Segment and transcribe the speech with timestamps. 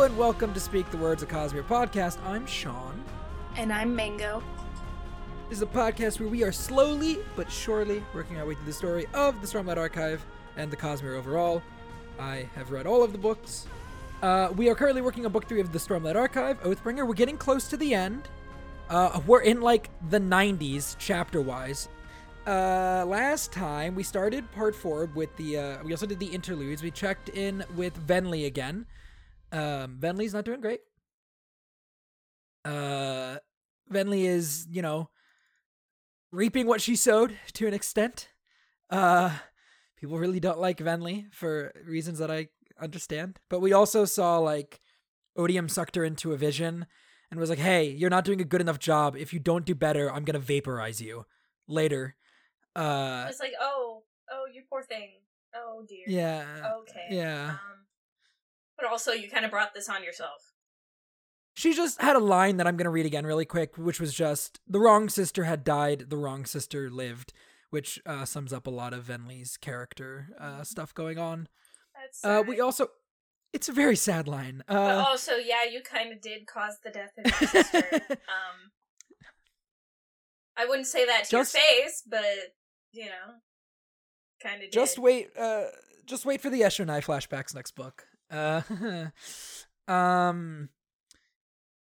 [0.00, 2.24] Hello and welcome to Speak the Words of Cosmere podcast.
[2.24, 3.04] I'm Shawn.
[3.58, 4.42] And I'm Mango.
[5.50, 8.72] This is a podcast where we are slowly but surely working our way through the
[8.72, 10.24] story of the Stormlight Archive
[10.56, 11.62] and the Cosmere overall.
[12.18, 13.66] I have read all of the books.
[14.22, 17.06] Uh, we are currently working on book three of the Stormlight Archive, Oathbringer.
[17.06, 18.26] We're getting close to the end.
[18.88, 21.90] Uh, we're in like the 90s chapter wise.
[22.46, 25.58] Uh, last time we started part four with the.
[25.58, 26.82] Uh, we also did the interludes.
[26.82, 28.86] We checked in with Venli again.
[29.52, 30.80] Um, Venli's not doing great.
[32.64, 33.38] Uh,
[33.92, 35.08] Venli is, you know,
[36.30, 38.28] reaping what she sowed to an extent.
[38.90, 39.30] Uh,
[39.96, 42.48] people really don't like Venli for reasons that I
[42.80, 43.38] understand.
[43.48, 44.80] But we also saw like
[45.36, 46.86] Odium sucked her into a vision
[47.30, 49.16] and was like, "Hey, you're not doing a good enough job.
[49.16, 51.24] If you don't do better, I'm gonna vaporize you
[51.66, 52.16] later."
[52.76, 55.10] Uh, It's like, oh, oh, you poor thing.
[55.54, 56.04] Oh dear.
[56.06, 57.06] yeah, Okay.
[57.10, 57.50] yeah.
[57.50, 57.86] Um,
[58.80, 60.52] but also, you kind of brought this on yourself.
[61.54, 64.60] She just had a line that I'm gonna read again really quick, which was just
[64.66, 67.32] the wrong sister had died, the wrong sister lived,
[67.70, 71.48] which uh, sums up a lot of Venli's character uh, stuff going on.
[71.94, 72.88] That's Uh, we also,
[73.52, 74.62] it's a very sad line.
[74.68, 78.00] But Uh, also, yeah, you kind of did cause the death of your sister.
[78.10, 78.70] um,
[80.56, 82.24] I wouldn't say that to Just- your face, but
[82.92, 83.34] you know,
[84.42, 84.70] kind of.
[84.70, 85.64] just wait, uh,
[86.06, 88.06] just wait for the Eshonai flashbacks next book.
[88.30, 88.62] Uh,
[89.92, 90.68] um,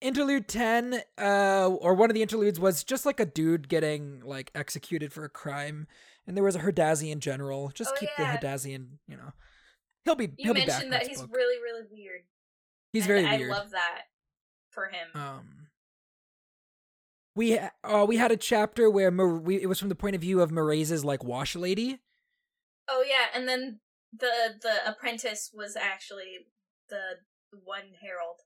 [0.02, 4.52] interlude ten, uh, or one of the interludes was just like a dude getting like
[4.54, 5.88] executed for a crime,
[6.28, 7.72] and there was a Herdazian general.
[7.74, 8.38] Just Oh, keep yeah.
[8.38, 9.32] the Herdazian, you know.
[10.06, 11.30] He'll be You he'll be back mentioned that next he's book.
[11.34, 12.22] really, really weird.
[12.92, 13.52] He's and very I weird.
[13.52, 14.02] love that
[14.70, 15.08] for him.
[15.16, 15.68] Um,
[17.36, 20.22] we uh, we had a chapter where Mar- we, it was from the point of
[20.22, 22.00] view of Mraize's like wash lady.
[22.90, 23.80] Oh yeah, and then
[24.16, 26.48] the the apprentice was actually
[26.90, 27.20] the
[27.64, 28.42] one herald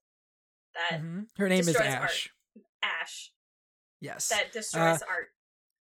[0.74, 1.28] that Mhm.
[1.38, 2.04] Her name is destroys art.
[2.04, 2.34] Ash.
[2.84, 3.34] Ash
[4.00, 4.30] Yes.
[4.30, 5.34] that destroys Uh, art,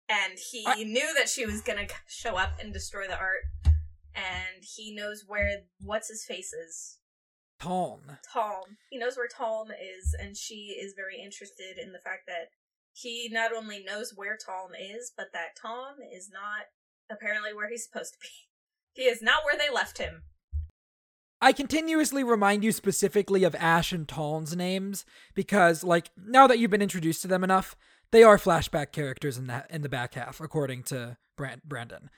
[0.08, 3.44] and he I- knew that she was gonna show up and destroy the art,
[4.14, 6.98] and he knows where what's his face is.
[7.58, 8.18] Tom.
[8.32, 8.78] Tom.
[8.90, 12.50] He knows where Tom is, and she is very interested in the fact that
[12.92, 16.66] he not only knows where Tom is, but that Tom is not
[17.10, 18.28] apparently where he's supposed to be.
[18.96, 20.22] He is not where they left him.
[21.40, 26.70] I continuously remind you specifically of Ash and Taln's names because, like, now that you've
[26.70, 27.76] been introduced to them enough,
[28.10, 32.08] they are flashback characters in that in the back half, according to Brand- Brandon.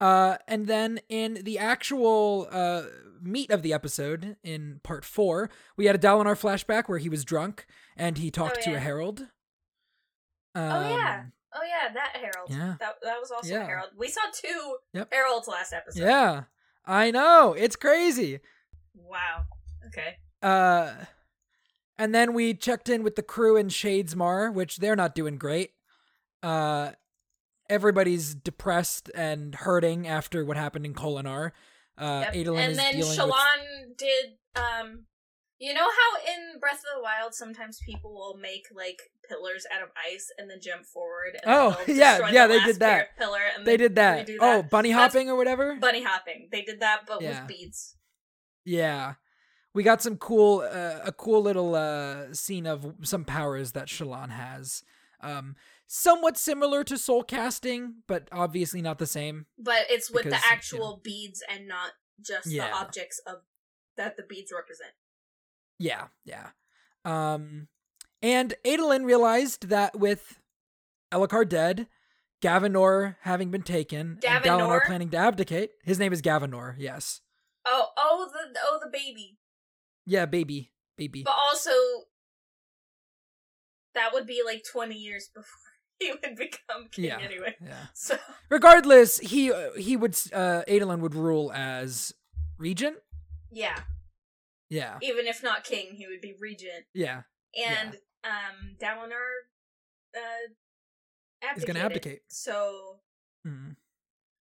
[0.00, 2.82] Uh, and then in the actual uh,
[3.22, 7.24] meat of the episode, in part four, we had a Dalinar flashback where he was
[7.24, 7.66] drunk
[7.96, 8.76] and he talked to yeah.
[8.76, 9.20] a herald.
[10.54, 11.24] Um, Oh, yeah.
[11.86, 12.50] Yeah, that Herald.
[12.50, 12.74] Yeah.
[12.80, 13.62] That that was also Yeah.
[13.62, 13.90] a Herald.
[13.96, 15.12] We saw two Yep.
[15.12, 16.02] Heralds last episode.
[16.02, 16.44] Yeah,
[16.84, 17.52] I know.
[17.52, 18.40] It's crazy.
[18.94, 19.44] Wow.
[19.86, 20.16] Okay.
[20.42, 20.92] Uh,
[21.98, 25.72] and then we checked in with the crew in Shadesmar, which they're not doing great.
[26.42, 26.92] Uh,
[27.68, 31.52] everybody's depressed and hurting after what happened in Kholinar.
[31.98, 32.34] Uh, Yep.
[32.34, 35.06] Adolin and then Shallan did um
[35.58, 39.82] you know how in Breath of the Wild sometimes people will make like pillars out
[39.82, 43.16] of ice and then jump forward and Oh, yeah, yeah, the they did that.
[43.18, 43.66] pillar and.
[43.66, 44.28] They did that.
[44.40, 44.70] Oh, that.
[44.70, 45.76] bunny That's hopping or whatever.
[45.76, 46.48] bunny hopping.
[46.52, 47.40] They did that but Yeah.
[47.40, 47.96] with beads.
[48.64, 49.14] Yeah.
[49.74, 54.30] We got some cool, uh, a cool little uh, scene of some powers that Shallan
[54.30, 54.82] has.
[55.20, 55.54] Um,
[55.86, 59.46] somewhat similar to soul casting, but obviously not the same.
[59.58, 60.54] But it's with Because, the you know.
[60.56, 62.68] actual beads and not just Yeah.
[62.68, 63.42] the objects of
[63.96, 64.92] that the beads represent.
[65.78, 66.48] Yeah, yeah.
[67.04, 67.68] Um,
[68.22, 70.40] and Adolin realized that with
[71.12, 71.86] Elhokar dead,
[72.42, 74.86] Gavinor having been taken, and Dalinar Gavinor?
[74.86, 76.74] planning to abdicate, his name is Gavinor.
[76.78, 77.20] Yes.
[77.66, 79.38] Oh, oh the oh the baby.
[80.06, 81.22] Yeah, baby, baby.
[81.24, 81.70] But also
[83.94, 85.48] that would be like 20 years before
[85.98, 87.18] he would become king Yeah.
[87.20, 87.56] anyway.
[87.62, 87.86] Yeah.
[87.94, 88.16] So
[88.50, 92.12] Regardless, he uh, he would uh Adolin would rule as
[92.58, 92.96] regent.
[93.50, 93.80] yeah,
[94.68, 94.98] Yeah.
[95.02, 96.84] even if not king, he would be regent.
[96.94, 97.22] Yeah.
[97.56, 99.46] And um Dalinar
[100.16, 102.20] uh He's gonna abdicate.
[102.28, 103.00] So
[103.44, 103.72] Hmm.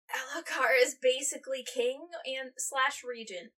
[0.09, 3.51] Elhokar is basically king and slash regent.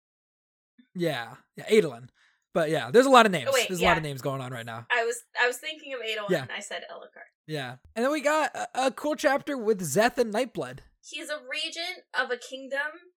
[0.95, 1.35] Yeah.
[1.55, 1.65] Yeah.
[1.69, 2.09] Adolin.
[2.53, 3.49] But yeah, there's a lot of names.
[3.49, 4.87] Oh, wait, there's a lot of names going on right now.
[4.91, 6.41] I was I was thinking of Adolin Yeah.
[6.43, 7.27] and I said Elhokar.
[7.45, 7.75] Yeah.
[7.95, 10.79] And then we got a, a cool chapter with Szeth and Nightblood.
[11.05, 13.13] He's a regent of a kingdom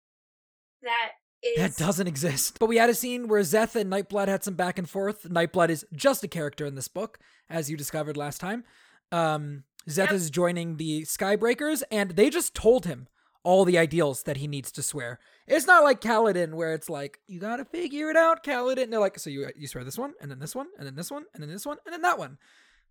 [0.82, 1.12] that
[1.44, 2.60] is That doesn't exist.
[2.60, 5.24] But we had a scene where Szeth and Nightblood had some back and forth.
[5.24, 7.20] Nightblood is just a character in this book,
[7.50, 8.64] as you discovered last time.
[9.12, 10.12] Um, Szeth Yep.
[10.12, 13.08] is joining the Skybreakers, and they just told him
[13.44, 15.18] all the ideals that he needs to swear.
[15.48, 18.84] It's not like Kaladin where it's like you gotta figure it out, Kaladin.
[18.84, 20.96] And they're like, so you you swear this one, and then this one, and then
[20.96, 22.38] this one, and then this one, and then that one.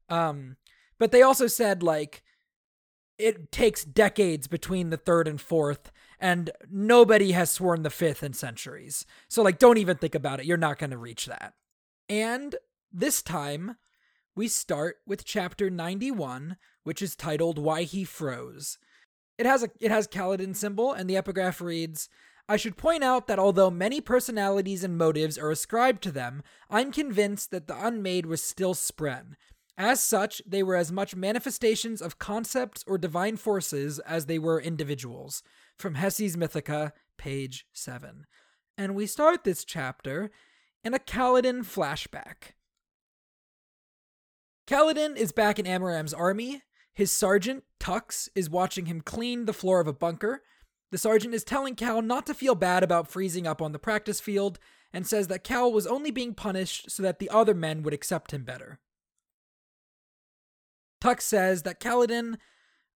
[0.09, 0.57] Um,
[0.99, 2.23] but they also said like
[3.19, 8.33] it takes decades between the third and fourth, and nobody has sworn the fifth in
[8.33, 9.07] centuries.
[9.29, 10.47] So like, don't even think about it.
[10.47, 11.55] You're not gonna reach that.
[12.09, 12.57] And
[12.93, 13.77] this time,
[14.35, 18.79] we start with chapter 91, which is titled Why He Froze.
[19.37, 22.09] It has a it has Kaladin symbol and the epigraph reads
[22.51, 26.91] I should point out that although many personalities and motives are ascribed to them, I'm
[26.93, 29.35] convinced that the Unmade was still Spren.
[29.77, 34.61] As such, they were as much manifestations of concepts or divine forces as they were
[34.61, 35.43] individuals.
[35.79, 38.27] From Hesse's Mythica, page 7.
[38.77, 40.31] And we start this chapter
[40.83, 42.55] in a Kaladin flashback.
[44.67, 46.63] Kaladin is back in Amaram's army.
[46.93, 50.43] His sergeant, Tukks, is watching him clean the floor of a bunker.
[50.91, 54.21] The sergeant is telling Kal not to feel bad about freezing up on the practice
[54.21, 54.59] field
[54.93, 58.33] and says that Kal was only being punished so that the other men would accept
[58.33, 58.81] him better.
[61.01, 62.37] Tukks says that Kaladin,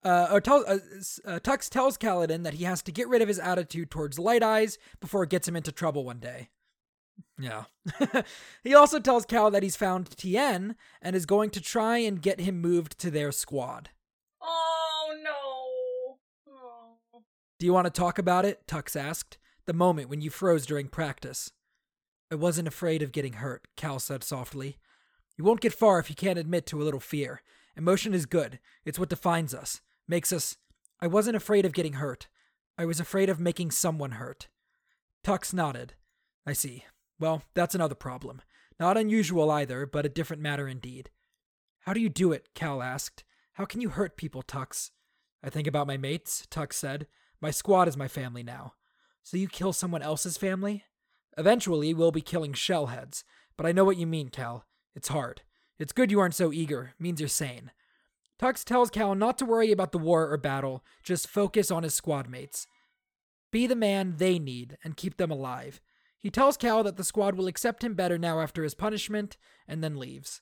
[0.04, 0.78] uh, or tell, uh,
[1.24, 4.42] uh, Tukks tells Kaladin that he has to get rid of his attitude towards Light
[4.42, 6.48] Eyes before it gets him into trouble one day.
[7.38, 7.64] Yeah.
[8.64, 12.40] he also tells Kal that he's found Tien and is going to try and get
[12.40, 13.90] him moved to their squad.
[14.40, 16.52] Oh no.
[16.52, 17.22] Oh.
[17.58, 18.66] Do you want to talk about it?
[18.66, 19.38] Tukks asked.
[19.66, 21.52] The moment when you froze during practice.
[22.30, 24.78] I wasn't afraid of getting hurt, Kal said softly.
[25.36, 27.42] You won't get far if you can't admit to a little fear.
[27.76, 28.58] Emotion is good.
[28.84, 30.56] It's what defines us, makes us.
[31.00, 32.28] I wasn't afraid of getting hurt.
[32.78, 34.48] I was afraid of making someone hurt.
[35.24, 35.94] Tukks nodded.
[36.46, 36.84] I see.
[37.18, 38.42] Well, that's another problem.
[38.80, 41.10] Not unusual either, but a different matter indeed.
[41.80, 42.48] How do you do it?
[42.54, 43.24] Kal asked.
[43.54, 44.90] How can you hurt people, Tukks?
[45.42, 47.06] I think about my mates, Tukks said.
[47.40, 48.74] My squad is my family now.
[49.22, 50.84] So you kill someone else's family?
[51.36, 53.24] Eventually, we'll be killing shellheads,
[53.56, 54.66] but I know what you mean, Kal.
[54.94, 55.42] It's hard.
[55.78, 57.70] It's good you aren't so eager, means you're sane.
[58.42, 61.94] Tukks tells Kal not to worry about the war or battle, just focus on his
[61.94, 62.66] squad mates.
[63.52, 65.80] Be the man they need and keep them alive.
[66.18, 69.36] He tells Kal that the squad will accept him better now after his punishment,
[69.68, 70.40] and then leaves.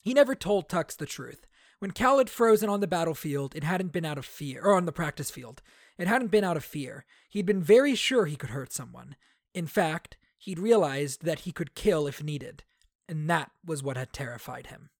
[0.00, 1.48] He never told Tukks the truth.
[1.80, 4.86] When Kal had frozen on the battlefield, it hadn't been out of fear, or on
[4.86, 5.62] the practice field.
[5.98, 7.04] It hadn't been out of fear.
[7.28, 9.16] He'd been very sure he could hurt someone.
[9.52, 12.62] In fact, he'd realized that he could kill if needed.
[13.08, 14.90] And that was what had terrified him.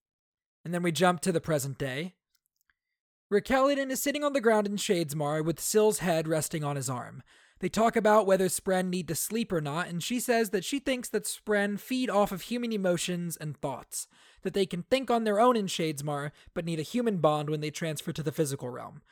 [0.66, 2.15] And then we jump to the present day.
[3.28, 7.24] Where is sitting on the ground in Shadesmar with Syl's head resting on his arm.
[7.58, 10.78] They talk about whether Spren need to sleep or not, and she says that she
[10.78, 14.06] thinks that Spren feed off of human emotions and thoughts,
[14.42, 17.60] that they can think on their own in Shadesmar, but need a human bond when
[17.60, 19.02] they transfer to the physical realm.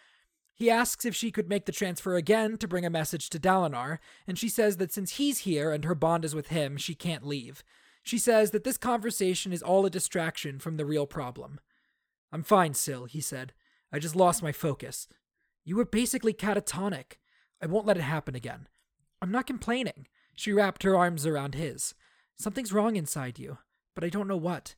[0.54, 3.98] He asks if she could make the transfer again to bring a message to Dalinar,
[4.28, 7.26] and she says that since he's here and her bond is with him, she can't
[7.26, 7.64] leave.
[8.04, 11.58] She says that this conversation is all a distraction from the real problem.
[12.30, 13.54] I'm fine, Syl, he said.
[13.94, 15.06] I just lost my focus.
[15.64, 17.18] You were basically catatonic.
[17.62, 18.66] I won't let it happen again.
[19.22, 20.08] I'm not complaining.
[20.34, 21.94] She wrapped her arms around his.
[22.36, 23.58] Something's wrong inside you,
[23.94, 24.74] but I don't know what.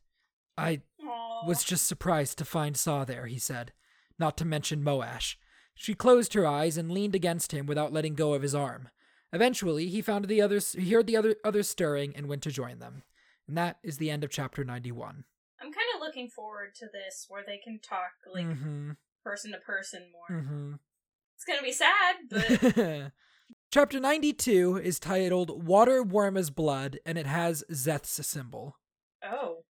[0.59, 1.47] I Aww.
[1.49, 3.73] was just surprised to find Sah there, he said,
[4.19, 5.37] not to mention Moash.
[5.75, 8.91] She closed her eyes and leaned against him without letting go of his arm.
[9.33, 12.81] Eventually, he found the others, he heard the other others stirring and went to join
[12.81, 13.03] them.
[13.49, 15.25] And that is the end of chapter 91.
[15.59, 18.91] I'm kind of looking forward to this where they can talk like Mm-hmm.
[19.27, 20.41] Person to person more.
[20.41, 20.75] Mm-hmm.
[21.35, 23.13] It's gonna be sad, but
[23.73, 28.77] Chapter 92 is titled Water Warm as Blood, and it has Szeth's symbol.
[29.25, 29.65] oh,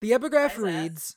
[0.00, 1.16] The epigraph reads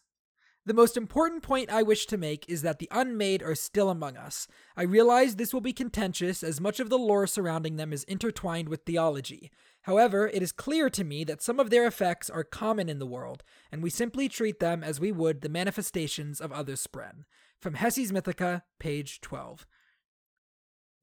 [0.65, 4.17] The most important point I wish to make is that the unmade are still among
[4.17, 4.47] us.
[4.75, 8.67] I realize this will be contentious, as much of the lore surrounding them is intertwined
[8.67, 9.51] with theology.
[9.83, 13.05] However, it is clear to me that some of their effects are common in the
[13.05, 17.25] world, and we simply treat them as we would the manifestations of other spren.
[17.59, 19.67] From Hesse's Mythica, page 12.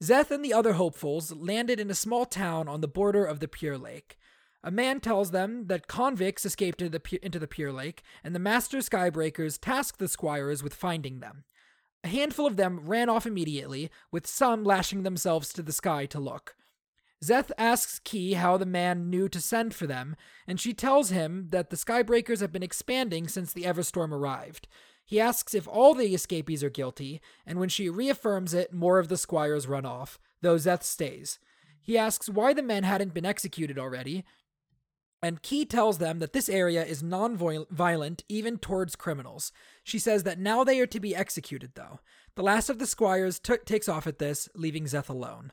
[0.03, 3.47] Szeth and the other hopefuls landed in a small town on the border of the
[3.47, 4.17] Pure Lake.
[4.63, 8.39] A man tells them that convicts escaped into the, into the Pure Lake, and the
[8.39, 11.43] Master Skybreakers tasked the squires with finding them.
[12.03, 16.19] A handful of them ran off immediately, with some lashing themselves to the sky to
[16.19, 16.55] look.
[17.23, 20.15] Szeth asks Ki how the man knew to send for them,
[20.47, 24.67] and she tells him that the Skybreakers have been expanding since the Everstorm arrived.
[25.07, 29.07] He asks if all the escapees are guilty, and when she reaffirms it, more of
[29.07, 31.39] the squires run off, though Szeth stays.
[31.81, 34.25] He asks why the men hadn't been executed already,
[35.21, 39.51] And Ki tells them that this area is non-violent even towards criminals.
[39.83, 41.99] She says that now they are to be executed, though.
[42.35, 45.51] The last of the squires t- takes off at this, leaving Szeth alone.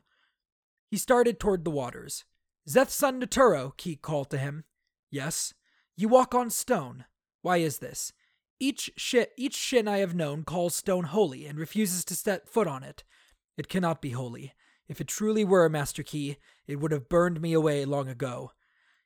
[0.91, 2.25] He started toward the waters.
[2.69, 4.65] Szeth's son Neturo, Ki called to him.
[5.09, 5.55] Yes.
[5.97, 7.05] You walk on stone.
[7.41, 8.13] Why is this?
[8.59, 12.67] Each, shi- each shin I have known calls stone holy and refuses to set foot
[12.67, 13.03] on it.
[13.57, 14.53] It cannot be holy.
[14.87, 18.51] If it truly were, Master Ki, it would have burned me away long ago.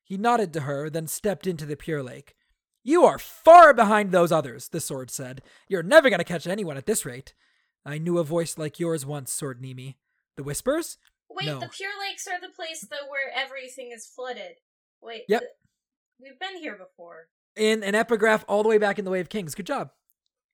[0.04, 2.36] He nodded to her, then stepped into the pure lake.
[2.84, 5.42] You are far behind those others, the sword said.
[5.68, 7.34] You're never going to catch anyone at this rate.
[7.86, 9.96] I knew a voice like yours once, Sword Nimi.
[10.36, 10.98] The whispers?
[11.30, 11.60] Wait, No.
[11.60, 14.56] the Pure Lakes are the place though where everything is flooded.
[15.02, 15.42] Wait, Yep.
[15.42, 15.52] th-
[16.20, 17.28] we've been here before.
[17.60, 19.54] In an epigraph all the way back in the Way of Kings.
[19.54, 19.92] Good job.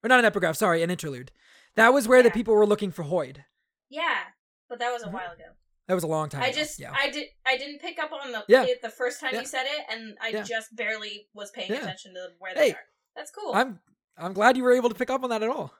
[0.04, 1.32] Or not an epigraph, sorry, an interlude.
[1.76, 3.44] That was where the people were looking for Hoid.
[3.90, 4.24] Yeah,
[4.68, 5.14] but that was a Mhm.
[5.14, 5.44] while ago.
[5.88, 6.58] That was a long time I ago.
[6.58, 6.92] just, yeah.
[6.98, 8.64] I did, I didn't pick up on the Yeah.
[8.64, 9.42] it the first time Yeah.
[9.42, 10.42] you said it, and I Yeah.
[10.44, 11.78] just barely was paying Yeah.
[11.82, 12.88] attention to where they Hey, are.
[13.16, 13.54] That's cool.
[13.54, 13.82] I'm
[14.18, 15.74] I'm glad you were able to pick up on that at all.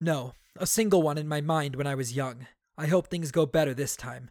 [0.00, 2.46] No, a single one in my mind when I was young.
[2.78, 4.30] I hope things go better this time.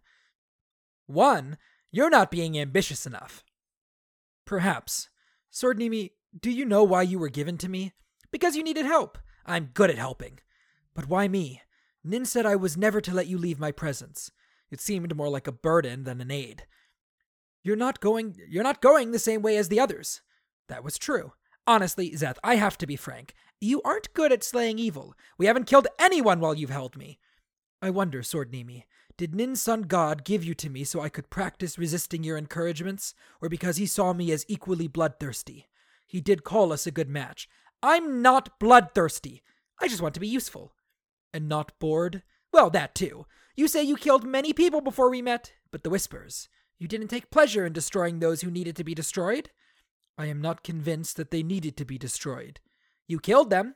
[1.05, 1.57] One,
[1.91, 3.43] you're not being ambitious enough.
[4.45, 5.09] Perhaps.
[5.55, 7.93] Sword Nimi, do you know why you were given to me?
[8.29, 9.17] Because you needed help.
[9.45, 10.39] I'm good at helping.
[10.93, 11.61] But why me?
[12.03, 14.31] Nin said I was never to let you leave my presence.
[14.69, 16.65] It seemed more like a burden than an aid.
[17.63, 20.19] You're not going you're not going the same way as the others.
[20.67, 21.31] That was true.
[21.65, 23.33] Honestly, Szeth, I have to be frank.
[23.61, 25.15] You aren't good at slaying evil.
[25.37, 27.17] We haven't killed anyone while you've held me.
[27.81, 28.83] I wonder, Sword Nimi,
[29.17, 33.13] did Nin's son God give you to me so I could practice resisting your encouragements,
[33.41, 35.67] or because he saw me as equally bloodthirsty?
[36.05, 37.47] He did call us a good match.
[37.81, 39.41] I'm not bloodthirsty.
[39.79, 40.73] I just want to be useful.
[41.33, 42.23] And not bored?
[42.51, 43.25] Well, that too.
[43.55, 46.49] You say you killed many people before we met, but the Whispers.
[46.77, 49.49] You didn't take pleasure in destroying those who needed to be destroyed?
[50.17, 52.59] I am not convinced that they needed to be destroyed.
[53.07, 53.75] You killed them.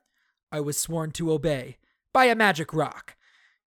[0.51, 1.77] I was sworn to obey.
[2.13, 3.15] By a magic rock.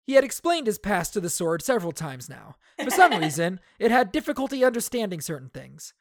[0.05, 2.57] He had explained his past to the sword several times now.
[2.83, 5.95] For some reason, it had difficulty understanding certain things.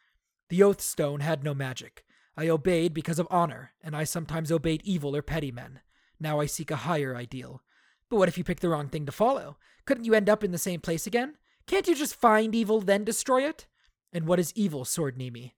[0.49, 2.03] The Oath Stone had no magic.
[2.35, 5.81] I obeyed because of honor, and I sometimes obeyed evil or petty men.
[6.19, 7.61] Now I seek a higher ideal.
[8.09, 9.57] But what if you pick the wrong thing to follow?
[9.85, 11.35] Couldn't you end up in the same place again?
[11.67, 13.67] Can't you just find evil, then destroy it?
[14.11, 15.53] And what is evil, Sword Nimi?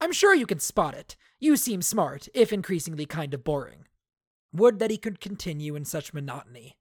[0.00, 1.16] I'm sure you can spot it.
[1.40, 3.86] You seem smart, if increasingly kind of boring.
[4.52, 6.76] Would that he could continue in such monotony.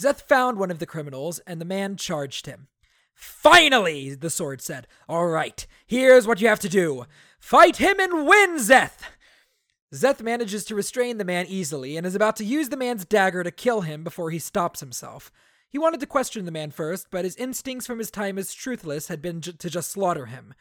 [0.00, 2.68] Szeth found one of the criminals, and the man charged him.
[3.14, 4.86] Finally, the sword said.
[5.08, 7.04] All right, here's what you have to do
[7.38, 9.02] fight him and win, Szeth!
[9.92, 13.42] Szeth manages to restrain the man easily and is about to use the man's dagger
[13.42, 15.30] to kill him before he stops himself.
[15.68, 19.08] He wanted to question the man first, but his instincts from his time as truthless
[19.08, 20.54] had been j- to just slaughter him.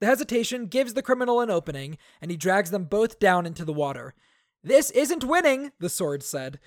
[0.00, 3.72] The hesitation gives the criminal an opening, and he drags them both down into the
[3.72, 4.14] water.
[4.62, 6.60] This isn't winning, the sword said.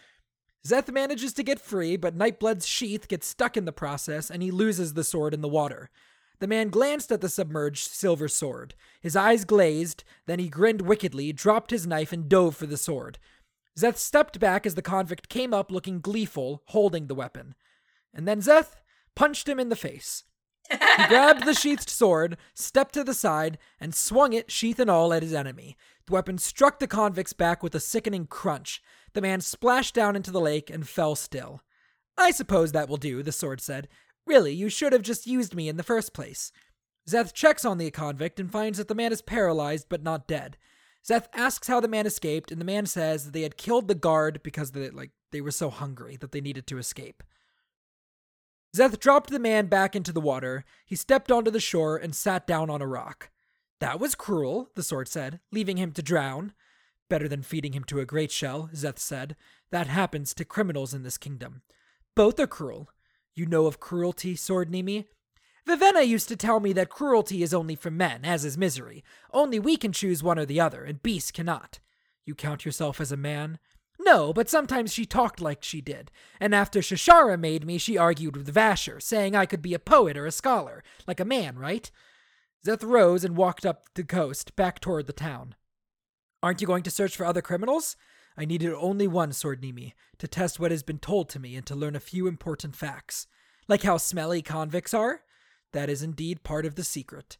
[0.67, 4.51] Szeth manages to get free, but Nightblood's sheath gets stuck in the process, and he
[4.51, 5.89] loses the sword in the water.
[6.39, 8.75] The man glanced at the submerged silver sword.
[9.01, 13.17] His eyes glazed, then he grinned wickedly, dropped his knife, and dove for the sword.
[13.79, 17.55] Szeth stepped back as the convict came up looking gleeful, holding the weapon.
[18.13, 18.75] And then Szeth
[19.15, 20.25] punched him in the face.
[20.69, 25.13] He grabbed the sheathed sword, stepped to the side, and swung it, sheath and all,
[25.13, 25.77] at his enemy.
[26.07, 28.81] The weapon struck the convict's back with a sickening crunch.
[29.17, 31.63] The man splashed down into the lake and fell still.
[32.19, 33.87] I suppose that will do, the sword said.
[34.27, 36.51] Really, you should have just used me in the first place.
[37.09, 40.55] Szeth checks on the convict and finds that the man is paralyzed but not dead.
[41.03, 43.95] Szeth asks how the man escaped, and the man says that they had killed the
[43.95, 47.23] guard because they, like they were so hungry that they needed to escape.
[48.75, 50.63] Szeth dropped the man back into the water.
[50.85, 53.31] He stepped onto the shore and sat down on a rock.
[53.79, 56.53] That was cruel, the sword said, leaving him to drown.
[57.09, 59.35] Better than feeding him to a great shell, Szeth said.
[59.71, 61.61] That happens to criminals in this kingdom.
[62.15, 62.89] Both are cruel.
[63.35, 65.05] You know of cruelty, Sword Nimi?
[65.67, 69.03] Vivenna used to tell me that cruelty is only for men, as is misery.
[69.31, 71.79] Only we can choose one or the other, and beasts cannot.
[72.25, 73.59] You count yourself as a man?
[73.99, 76.11] No, but sometimes she talked like she did.
[76.39, 80.17] And after Shashara made me, she argued with Vasher, saying I could be a poet
[80.17, 81.89] or a scholar, like a man, right?
[82.65, 85.55] Szeth rose and walked up the coast, back toward the town.
[86.43, 87.95] Aren't you going to search for other criminals?
[88.37, 91.65] I needed only one, Sword Nimi, to test what has been told to me and
[91.65, 93.25] to learn a few important facts.
[93.67, 95.21] Like how smelly convicts are?
[95.73, 97.37] That is indeed part of the secret.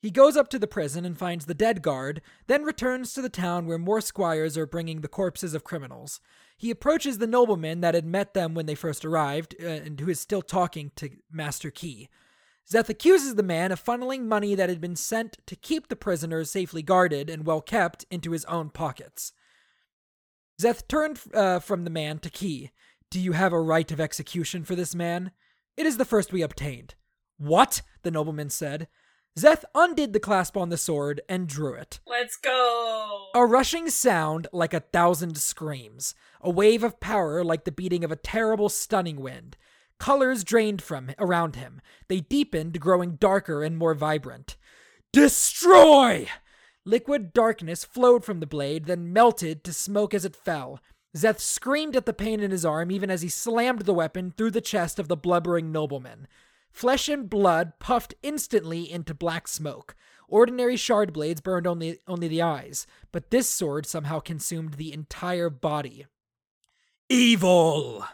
[0.00, 3.28] He goes up to the prison and finds the dead guard, then returns to the
[3.28, 6.20] town where more squires are bringing the corpses of criminals.
[6.56, 10.10] He approaches the nobleman that had met them when they first arrived, uh, and who
[10.10, 12.08] is still talking to Master Ki.
[12.70, 16.50] Szeth accuses the man of funneling money that had been sent to keep the prisoners
[16.50, 19.32] safely guarded and well kept into his own pockets.
[20.60, 22.72] Szeth turned uh, from the man to Ki.
[23.10, 25.30] Do you have a right of execution for this man?
[25.76, 26.94] It is the first we obtained.
[27.38, 27.82] What?
[28.02, 28.88] the nobleman said.
[29.38, 32.00] Szeth undid the clasp on the sword and drew it.
[32.06, 33.26] Let's go.
[33.34, 38.10] A rushing sound like a thousand screams, a wave of power like the beating of
[38.10, 39.56] a terrible, stunning wind.
[39.98, 41.80] Colors drained from around him.
[42.08, 44.56] They deepened, growing darker and more vibrant.
[45.12, 46.28] Destroy!
[46.84, 50.80] Liquid darkness flowed from the blade, then melted to smoke as it fell.
[51.16, 54.50] Szeth screamed at the pain in his arm even as he slammed the weapon through
[54.50, 56.28] the chest of the blubbering nobleman.
[56.70, 59.96] Flesh and blood puffed instantly into black smoke.
[60.28, 65.48] Ordinary shard blades burned only, only the eyes, but this sword somehow consumed the entire
[65.48, 66.06] body.
[67.08, 68.04] Evil!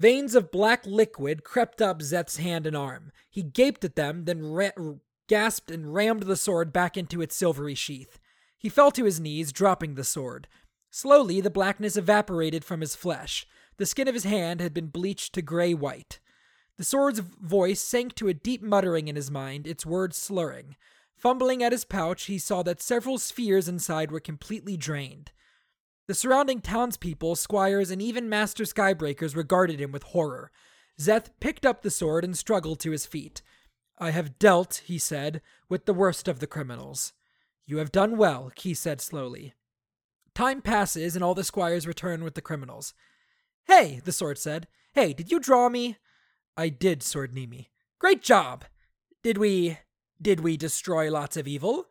[0.00, 3.12] Veins of black liquid crept up Szeth's hand and arm.
[3.30, 4.70] He gaped at them, then ra-
[5.28, 8.18] gasped and rammed the sword back into its silvery sheath.
[8.58, 10.48] He fell to his knees, dropping the sword.
[10.90, 13.46] Slowly, the blackness evaporated from his flesh.
[13.76, 16.20] The skin of his hand had been bleached to gray white.
[16.76, 20.76] The sword's voice sank to a deep muttering in his mind, its words slurring.
[21.16, 25.30] Fumbling at his pouch, he saw that several spheres inside were completely drained.
[26.06, 30.50] The surrounding townspeople, squires, and even master skybreakers regarded him with horror.
[31.00, 33.40] Szeth picked up the sword and struggled to his feet.
[33.98, 37.12] I have dealt, he said, with the worst of the criminals.
[37.64, 39.54] You have done well, Ki said slowly.
[40.34, 42.92] Time passes, and all the squires return with the criminals.
[43.66, 44.66] Hey, the sword said.
[44.92, 45.96] Hey, did you draw me?
[46.56, 47.68] I did, Sword Nimi.
[47.98, 48.64] Great job!
[49.22, 49.78] Did we.
[50.20, 51.86] did we destroy lots of evil?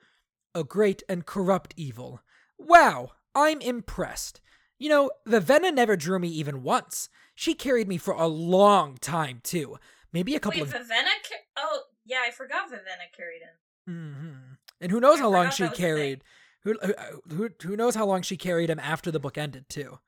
[0.54, 2.22] A great and corrupt evil.
[2.60, 4.42] Wow, I'm impressed.
[4.80, 7.10] You know, Vivenna never drew me even once.
[7.36, 9.78] She carried me for a long time, too.
[10.12, 10.82] Maybe a couple Wait, of.
[10.82, 11.10] Vivenna?
[11.28, 13.56] Ca- oh, yeah, I forgot Vivenna carried him.
[13.88, 15.86] hmm And who knows I how long she that was a thing.
[15.96, 16.24] carried.
[16.64, 16.94] Who, who
[17.36, 20.00] who who knows how long she carried him after the book ended too.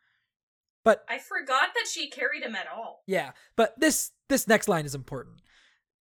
[0.86, 3.04] But I forgot that she carried him at all.
[3.08, 5.42] yeah, but this this next line is important.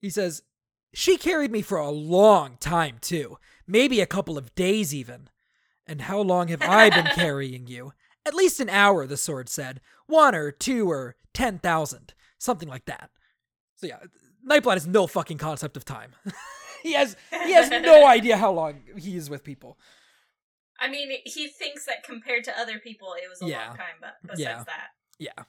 [0.00, 0.42] He says,
[0.92, 5.28] "She carried me for a long time too, maybe a couple of days even.
[5.86, 7.92] And how long have I been carrying you?
[8.26, 12.86] At least an hour." The sword said, "One or two or ten thousand, something like
[12.86, 13.10] that."
[13.76, 13.98] So yeah,
[14.48, 16.12] Nightblood has no fucking concept of time.
[16.82, 19.78] he has he has no idea how long he is with people.
[20.80, 23.68] I mean, he thinks that compared to other people, it was a Yeah.
[23.68, 24.64] long time, but besides Yeah.
[24.64, 24.88] that.
[25.18, 25.44] Yeah,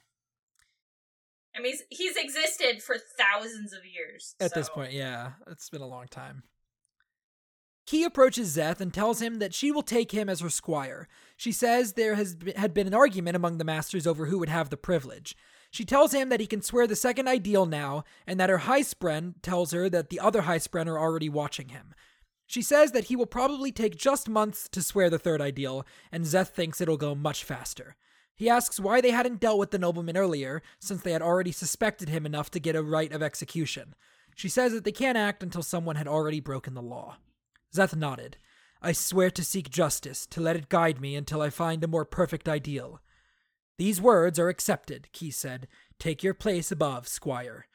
[1.56, 4.34] I mean, he's, he's existed for thousands of years.
[4.40, 6.44] at this point, yeah, it's been a long time.
[7.86, 11.06] Ki approaches Szeth and tells him that she will take him as her squire.
[11.36, 14.70] She says there has had been an argument among the masters over who would have
[14.70, 15.36] the privilege.
[15.70, 18.80] She tells him that he can swear the second ideal now, and that her high
[18.80, 21.94] spren tells her that the other high spren are already watching him.
[22.46, 26.24] She says that he will probably take just months to swear the third ideal, and
[26.24, 27.96] Szeth thinks it'll go much faster.
[28.34, 32.08] He asks why they hadn't dealt with the nobleman earlier, since they had already suspected
[32.08, 33.94] him enough to get a right of execution.
[34.34, 37.16] She says that they can't act until someone had already broken the law.
[37.74, 38.38] Szeth nodded.
[38.82, 42.04] I swear to seek justice, to let it guide me until I find a more
[42.04, 43.00] perfect ideal.
[43.78, 45.66] These words are accepted, Ki said.
[45.98, 47.66] Take your place above, squire.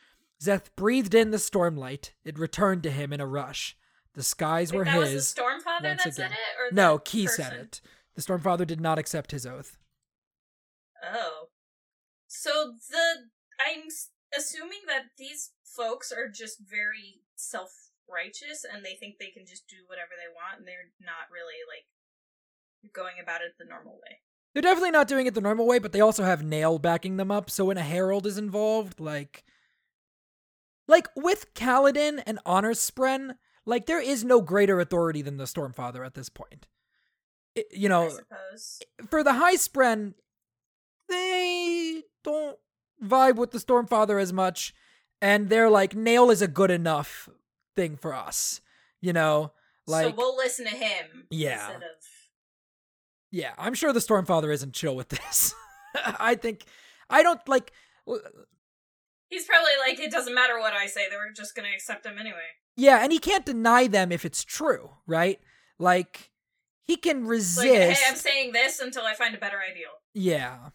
[0.42, 2.12] Szeth breathed in the stormlight.
[2.24, 3.78] It returned to him in a rush.
[4.14, 5.34] The skies Wait, were that was his.
[5.34, 6.32] the Stormfather once that said again.
[6.32, 6.74] it?
[6.74, 7.82] Or no, Ki said it.
[8.16, 9.78] The Stormfather did not accept his oath.
[11.04, 11.48] Oh.
[12.28, 13.30] So the.
[13.60, 13.84] I'm
[14.38, 19.68] assuming that these folks are just very self righteous and they think they can just
[19.68, 21.86] do whatever they want and they're not really, like,
[22.94, 24.20] going about it the normal way.
[24.54, 27.32] They're definitely not doing it the normal way, but they also have Nale backing them
[27.32, 27.50] up.
[27.50, 29.44] So when a herald is involved, like,
[30.88, 36.06] like with Kaladin and Honor Spren, like there is no greater authority than the Stormfather
[36.06, 36.68] at this point.
[37.56, 38.80] It- you I know, suppose.
[39.10, 40.16] for the High Spren,
[41.08, 42.58] they don't
[43.02, 44.74] vibe with the Stormfather as much,
[45.22, 47.30] and they're like, Nale is a good enough
[47.76, 48.62] thing for us.
[49.02, 49.52] You know,
[49.88, 51.26] like so we'll listen to him.
[51.30, 51.54] Yeah.
[51.66, 51.90] Instead of.
[53.32, 55.54] Yeah, I'm sure the Stormfather isn't chill with this.
[55.96, 56.66] I think
[57.10, 57.72] I don't like
[59.30, 62.18] He's probably like, it doesn't matter what I say, they were just gonna accept him
[62.20, 62.38] anyway.
[62.76, 65.40] yeah, and he can't deny them if it's true, right?
[65.80, 66.32] Like
[66.84, 68.02] he can It's Like, resist.
[68.02, 69.92] hey, I'm saying this until I find a better ideal.
[70.14, 70.70] yeah.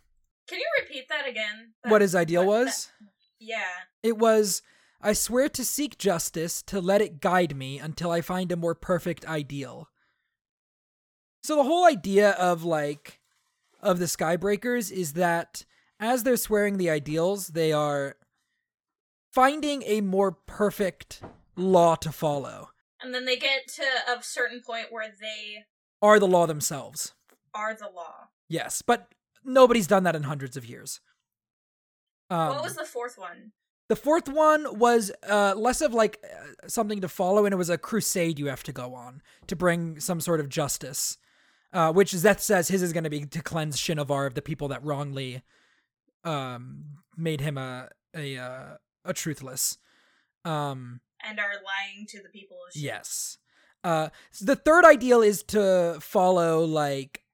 [0.48, 1.72] Can you repeat that again?
[1.88, 2.86] What his ideal what- was?
[3.00, 3.08] that-
[3.40, 3.64] yeah.
[4.02, 4.62] It was
[5.00, 8.74] I swear to seek justice, to let it guide me until I find a more
[8.74, 9.88] perfect ideal.
[11.42, 13.20] So the whole idea of like
[13.80, 15.64] of the Skybreakers is that
[16.00, 18.16] as they're swearing the ideals, they are
[19.32, 21.22] finding a more perfect
[21.56, 22.70] law to follow.
[23.00, 25.64] And then they get to a certain point where they
[26.02, 27.12] Are the law themselves.
[27.54, 28.28] are the law.
[28.48, 29.08] Yes, but
[29.44, 31.00] nobody's done that in hundreds of years.
[32.30, 33.52] Um, what was the fourth one?
[33.88, 37.70] The fourth one was uh, less of like uh, something to follow, and it was
[37.70, 41.18] a crusade you have to go on to bring some sort of justice.
[41.72, 44.68] Uh, which Szeth says his is going to be to cleanse Shinovar of the people
[44.68, 45.42] that wrongly
[46.24, 49.76] um, made him a a uh, a truthless.
[50.44, 53.38] Um, And are lying to the people Yes.
[53.84, 57.24] Uh, so the third ideal is to follow like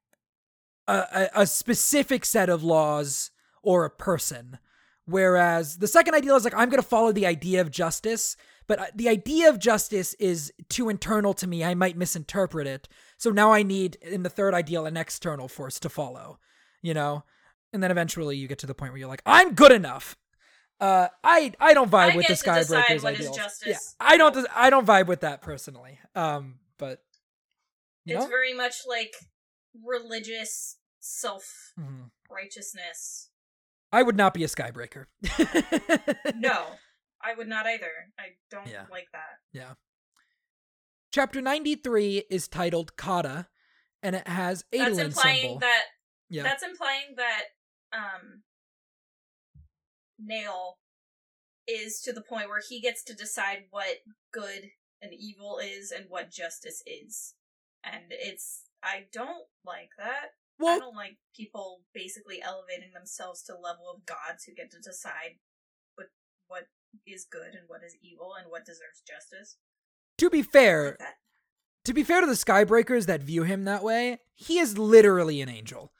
[0.86, 3.30] a, a, a specific set of laws
[3.62, 4.58] or a person,
[5.06, 8.36] whereas the second ideal is like I'm going to follow the idea of justice,
[8.66, 11.64] but uh, the idea of justice is too internal to me.
[11.64, 12.88] I might misinterpret it.
[13.18, 16.38] So now I need in the third ideal an external force to follow,
[16.82, 17.24] you know.
[17.72, 20.16] And then eventually you get to the point where you're like, I'm good enough.
[20.80, 23.36] Uh, I I don't vibe I with the get to decide Skybreakers what is ideals.
[23.36, 23.68] justice.
[23.68, 25.98] Yeah, I don't I don't vibe with that personally.
[26.14, 27.02] Um, but
[28.04, 28.28] you It's know?
[28.28, 29.12] very much like
[29.84, 32.10] religious self Mhm.
[32.28, 33.28] righteousness.
[33.92, 35.06] I would not be a Skybreaker.
[36.36, 36.66] No,
[37.22, 37.90] I would not either.
[38.18, 38.86] I don't Yeah.
[38.90, 39.38] like that.
[39.52, 39.74] Yeah.
[41.12, 43.46] Chapter 93 is titled Kata,
[44.02, 45.58] and it has That's implying symbol.
[45.60, 45.82] that
[46.30, 46.42] yeah.
[46.42, 47.42] that's implying that
[47.92, 48.42] um
[50.18, 50.78] Nale
[51.68, 53.98] is to the point where he gets to decide what
[54.32, 57.34] good and evil is and what justice is.
[57.84, 60.30] And it's I don't like that.
[60.68, 65.38] I don't like people basically elevating themselves to level of gods who get to decide
[65.96, 66.08] what
[66.48, 66.64] what
[67.06, 69.56] is good and what is evil and what deserves justice.
[70.18, 71.08] to be fair, like
[71.84, 75.48] to be fair to the Skybreakers that view him that way, he is literally an
[75.48, 75.92] angel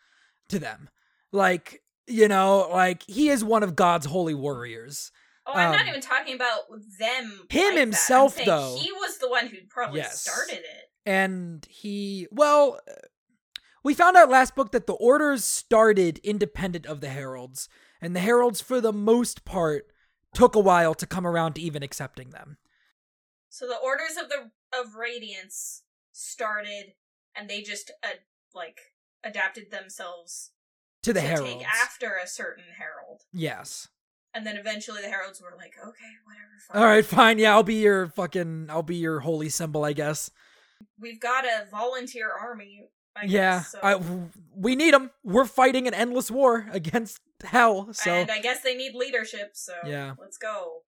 [0.48, 0.88] to them.
[1.33, 5.11] Like, you know, like he is one of God's holy warriors.
[5.46, 6.61] Oh, I'm um, not even talking about
[7.01, 7.46] them.
[7.48, 8.79] him like himself, though.
[8.81, 10.20] he was the one who probably Yes.
[10.20, 10.90] started it.
[11.05, 12.79] and he well
[13.83, 17.68] we found out last book that the orders started independent of the heralds
[18.01, 19.87] and the heralds for the most part
[20.35, 22.57] took a while to come around to even accepting them
[23.51, 26.95] So the orders of the of Radiance started,
[27.37, 28.09] and they just uh,
[28.55, 28.79] like
[29.23, 30.53] adapted themselves
[31.03, 33.88] to the to heralds after a certain herald, yes
[34.35, 36.83] and then eventually the heralds were like, "Okay, whatever." Fine.
[36.83, 40.31] all right fine yeah i'll be your fucking i'll be your holy symbol i guess
[40.99, 42.88] we've got a volunteer army.
[43.16, 43.79] I yeah guess, so.
[43.83, 44.01] I,
[44.57, 48.75] we need them we're fighting an endless war against hell so and I guess they
[48.75, 49.51] need leadership.
[49.55, 50.14] So Yeah.
[50.18, 50.83] let's go.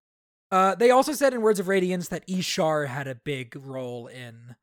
[0.51, 4.55] Uh, they also said in Words of Radiance that Ishar had a big role in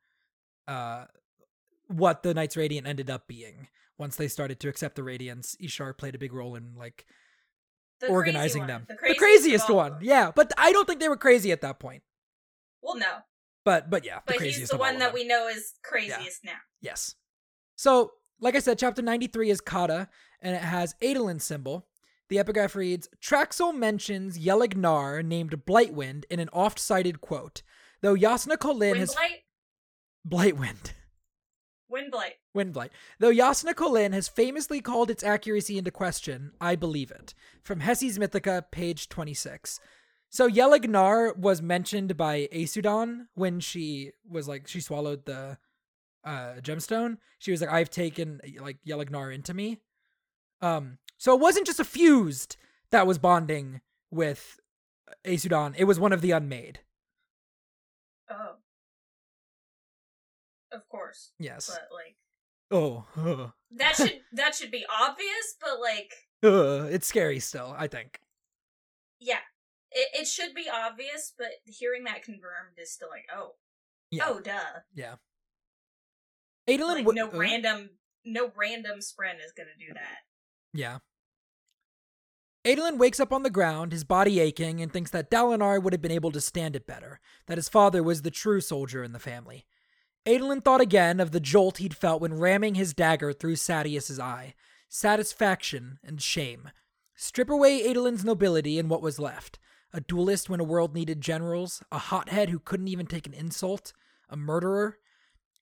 [0.67, 1.05] uh,
[1.87, 3.67] what the Knights Radiant ended up being.
[3.99, 7.05] Once they started to accept the Radiance, Ishar played a big role in like
[7.99, 8.85] The organizing them.
[8.87, 10.31] The The craziest, craziest, of all one, yeah.
[10.33, 12.01] But I don't think they were crazy at that point.
[12.81, 13.19] Well, no,
[13.63, 16.57] But but yeah, the but craziest he's the one that we know is craziest now.
[16.81, 17.15] Yes.
[17.75, 20.09] So, like I said, chapter 93 is Kata,
[20.41, 21.87] and it has Adolin's symbol.
[22.29, 27.61] The epigraph reads Traxel mentions Yelignar named Blightwind in an oft cited quote.
[28.01, 29.15] Though Yasna Kholin has.
[30.27, 30.93] Blightwind.
[31.93, 32.33] Windblight.
[32.55, 32.89] Windblight.
[33.19, 37.35] Though Yasna Kholin has famously called its accuracy into question, I believe it.
[37.61, 39.79] From Hesse's Mythica, page 26.
[40.29, 45.59] So Yelignar was mentioned by Aesudan when she was like, she swallowed the
[46.23, 47.17] uh, gemstone.
[47.39, 49.79] She was like, I've taken like Yelignar into me.
[50.61, 52.57] Um, so it wasn't just a fused
[52.91, 53.81] that was bonding
[54.11, 54.59] with
[55.25, 56.79] Aesudan, it was one of the unmade.
[58.29, 58.55] Oh,
[60.71, 61.67] of course, Yes.
[61.69, 62.15] but like
[62.71, 65.55] Oh, uh, that should that should be obvious.
[65.61, 66.11] But like,
[66.43, 68.19] uh, it's scary still, I think.
[69.19, 69.39] yeah,
[69.91, 71.33] it it should be obvious.
[71.37, 73.51] But hearing that confirmed is still like, oh,
[74.09, 74.23] Yeah.
[74.27, 74.79] oh, duh.
[74.95, 75.15] Yeah.
[76.67, 77.89] Adolin Like would no uh, random
[78.25, 80.19] no random spren is gonna do that.
[80.73, 80.99] Yeah.
[82.65, 86.01] Adolin wakes up on the ground, his body aching, and thinks that Dalinar would have
[86.01, 89.19] been able to stand it better, that his father was the true soldier in the
[89.19, 89.65] family.
[90.25, 94.53] Adolin thought again of the jolt he'd felt when ramming his dagger through Sadeas's eye.
[94.87, 96.69] Satisfaction and shame.
[97.15, 99.59] Strip away Adolin's nobility and what was left.
[99.91, 103.91] A duelist when a world needed generals, a hothead who couldn't even take an insult,
[104.29, 104.97] a murderer.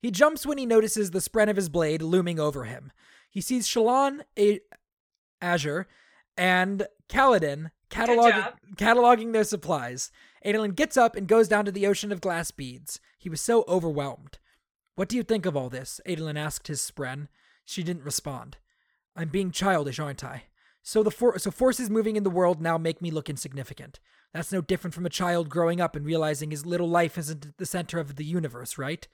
[0.01, 2.91] He jumps when he notices the spren of his blade looming over him.
[3.29, 4.61] He sees Shallan, a-
[5.41, 5.87] Azure,
[6.37, 10.11] and Kaladin cataloging, cataloging their supplies.
[10.45, 12.99] Adolin gets up and goes down to the ocean of glass beads.
[13.17, 14.39] He was so overwhelmed.
[14.95, 16.01] What do you think of all this?
[16.07, 17.27] Adolin asked his spren.
[17.63, 18.57] She didn't respond.
[19.15, 20.43] I'm being childish, aren't I?
[20.81, 23.99] So the for- so forces moving in the world now make me look insignificant.
[24.33, 27.65] That's no different from a child growing up and realizing his little life isn't the
[27.65, 29.07] center of the universe, right?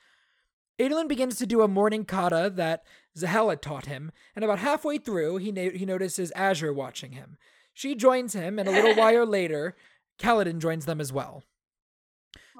[0.80, 2.84] Adolin begins to do a morning kata that
[3.18, 7.38] Zahel had taught him, and about halfway through, he, na- he notices Azure watching him.
[7.74, 9.76] She joins him, and a little while later,
[10.20, 11.44] Kaladin joins them as well.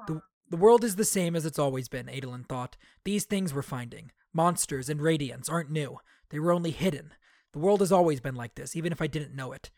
[0.06, 2.76] The, the world is the same as it's always been, Adolin thought.
[3.04, 5.98] These things we're finding, monsters and radiants, aren't new.
[6.30, 7.12] They were only hidden.
[7.52, 9.70] The world has always been like this, even if I didn't know it.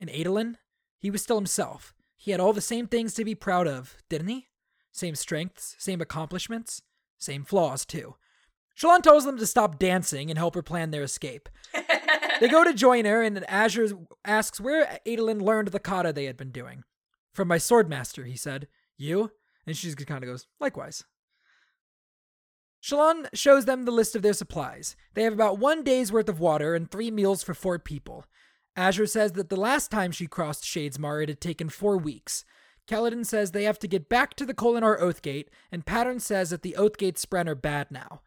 [0.00, 0.56] And Adolin?
[0.98, 1.94] He was still himself.
[2.16, 4.48] He had all the same things to be proud of, didn't he?
[4.92, 6.82] Same strengths, same accomplishments,
[7.20, 8.16] same flaws, too.
[8.76, 11.48] Shallan tells them to stop dancing and help her plan their escape.
[12.40, 13.90] They go to join her, and Azure
[14.24, 16.84] asks where Adolin learned the kata they had been doing.
[17.34, 18.66] From my swordmaster, he said.
[18.96, 19.32] You?
[19.66, 21.04] And she kind of goes, likewise.
[22.82, 24.96] Shallan shows them the list of their supplies.
[25.12, 28.24] They have about one day's worth of water and three meals for four people.
[28.74, 32.46] Azure says that the last time she crossed Shadesmar, it had taken four weeks.
[32.90, 36.62] Kaladin says they have to get back to the Kholinar Oathgate, and Pattern says that
[36.62, 38.22] the Oathgate Spren are bad now.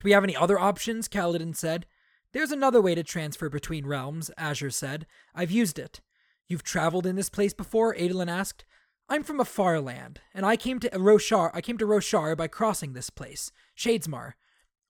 [0.00, 1.06] Do we have any other options?
[1.06, 1.84] Kaladin said.
[2.32, 5.06] There's another way to transfer between realms, Azure said.
[5.34, 6.00] I've used it.
[6.48, 7.94] You've traveled in this place before?
[7.94, 8.64] Adolin asked.
[9.08, 11.50] I'm from a far land, and I came to Roshar.
[11.52, 14.32] I came to Roshar by crossing this place, Shadesmar.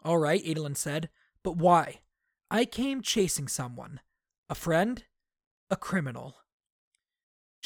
[0.05, 1.09] All right, Adolin said.
[1.43, 2.01] But why?
[2.49, 3.99] I came chasing someone.
[4.49, 5.03] A friend?
[5.69, 6.37] A criminal.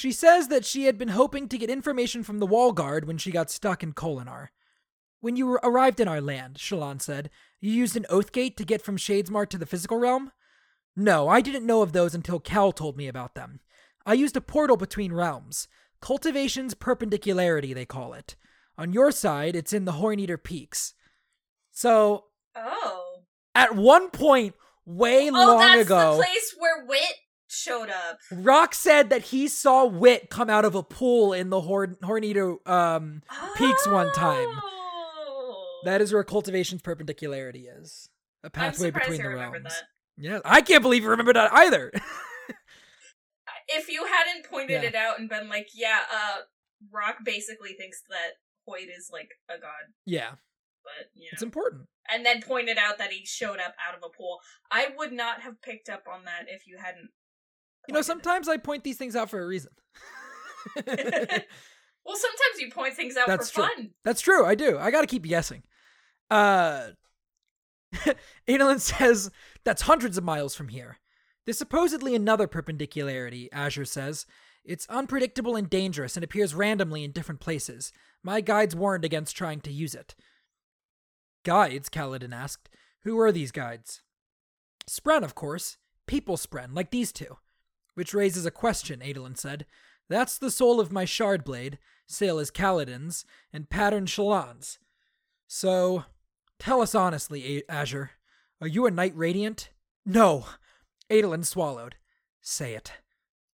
[0.00, 3.18] She says that she had been hoping to get information from the wall guard when
[3.18, 4.48] she got stuck in Kholinar.
[5.20, 7.28] When you arrived in our land, Shallan said,
[7.60, 10.32] you used an oath gate to get from Shadesmar to the physical realm?
[10.96, 13.60] No, I didn't know of those until Kal told me about them.
[14.06, 15.68] I used a portal between realms.
[16.00, 18.36] Cultivation's perpendicularity, they call it.
[18.78, 20.94] On your side, it's in the Horneater Peaks.
[21.72, 22.24] So,
[22.56, 23.24] oh.
[23.54, 24.54] at one point,
[24.86, 27.16] way oh, long that's ago, the place where Wit
[27.50, 28.18] showed up.
[28.32, 32.56] Rock said that he saw Wit come out of a pool in the Horn- Horneater
[32.68, 33.22] um,
[33.56, 34.48] Peaks one time.
[34.62, 35.80] Oh.
[35.84, 38.08] That is where cultivation's perpendicularity is.
[38.44, 39.64] A pathway between the realms.
[39.64, 39.82] that.
[40.16, 41.90] Yeah, I can't believe you remember that either.
[43.72, 44.88] If you hadn't pointed Yeah.
[44.88, 46.38] it out and been like, yeah, uh,
[46.92, 48.32] Rock basically thinks that
[48.68, 50.30] Hoid is like a god, yeah,
[50.82, 51.28] but you know.
[51.34, 51.82] it's important.
[52.12, 54.40] and then pointed out that he showed up out of a pool.
[54.72, 57.10] I would not have picked up on that if you hadn't.
[57.88, 59.72] You know, sometimes I point these things out for a reason.
[62.04, 63.68] Well, sometimes you point things out That's for true.
[63.76, 63.90] fun.
[64.04, 64.44] That's true.
[64.46, 64.78] I do.
[64.78, 65.62] I got to keep guessing.
[66.30, 66.88] Uh,
[68.48, 69.30] Adolin says
[69.64, 70.98] that's hundreds of miles from here.
[71.44, 74.26] There's supposedly another perpendicularity, Azure says.
[74.64, 77.92] It's unpredictable and dangerous and appears randomly in different places.
[78.22, 80.14] My guides warned against trying to use it.
[81.44, 81.88] Guides?
[81.88, 82.68] Kaladin asked.
[83.04, 84.02] Who are these guides?
[84.88, 85.78] Spren, of course.
[86.06, 87.38] People Spren, like these two.
[88.00, 89.66] Which raises a question, Adolin said.
[90.08, 91.78] That's the soul of my shard blade.
[92.06, 94.78] Syl is Kaladin's, and pattern Shallan's.
[95.46, 96.04] So,
[96.58, 98.12] tell us honestly, A- Azure.
[98.58, 99.68] Are you a Knight Radiant?
[100.06, 100.46] No.
[101.10, 101.96] Adolin swallowed.
[102.40, 102.92] Say it.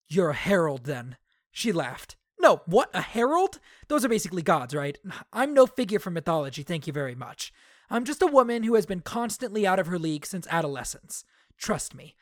[0.09, 1.17] You're a herald, then.
[1.51, 2.17] She laughed.
[2.39, 2.91] No, what?
[2.93, 3.61] A herald?
[3.89, 4.99] Those are basically gods, right?
[5.33, 7.51] I'm no figure from mythology, thank you very much.
[7.89, 11.25] I'm just a woman who has been constantly out of her league since adolescence.
[11.57, 12.15] Trust me.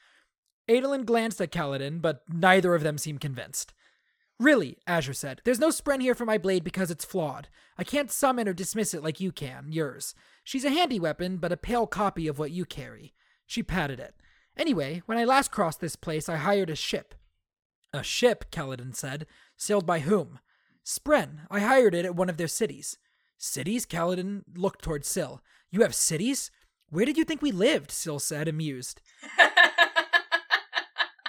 [0.68, 3.72] Adolin glanced at Kaladin, but neither of them seemed convinced.
[4.38, 7.48] Really, Azure said, there's no spren here for my blade because it's flawed.
[7.78, 10.14] I can't summon or dismiss it like you can, yours.
[10.42, 13.14] She's a handy weapon, but a pale copy of what you carry.
[13.46, 14.14] She patted it.
[14.56, 17.14] Anyway, when I last crossed this place, I hired a ship.
[17.92, 19.26] A ship, Kaladin said.
[19.56, 20.38] Sailed by whom?
[20.84, 21.46] Spren.
[21.50, 22.98] I hired it at one of their cities.
[23.38, 23.86] Cities?
[23.86, 25.42] Kaladin looked toward Syl.
[25.70, 26.50] You have cities?
[26.90, 27.90] Where did you think we lived?
[27.90, 29.00] Syl said, amused.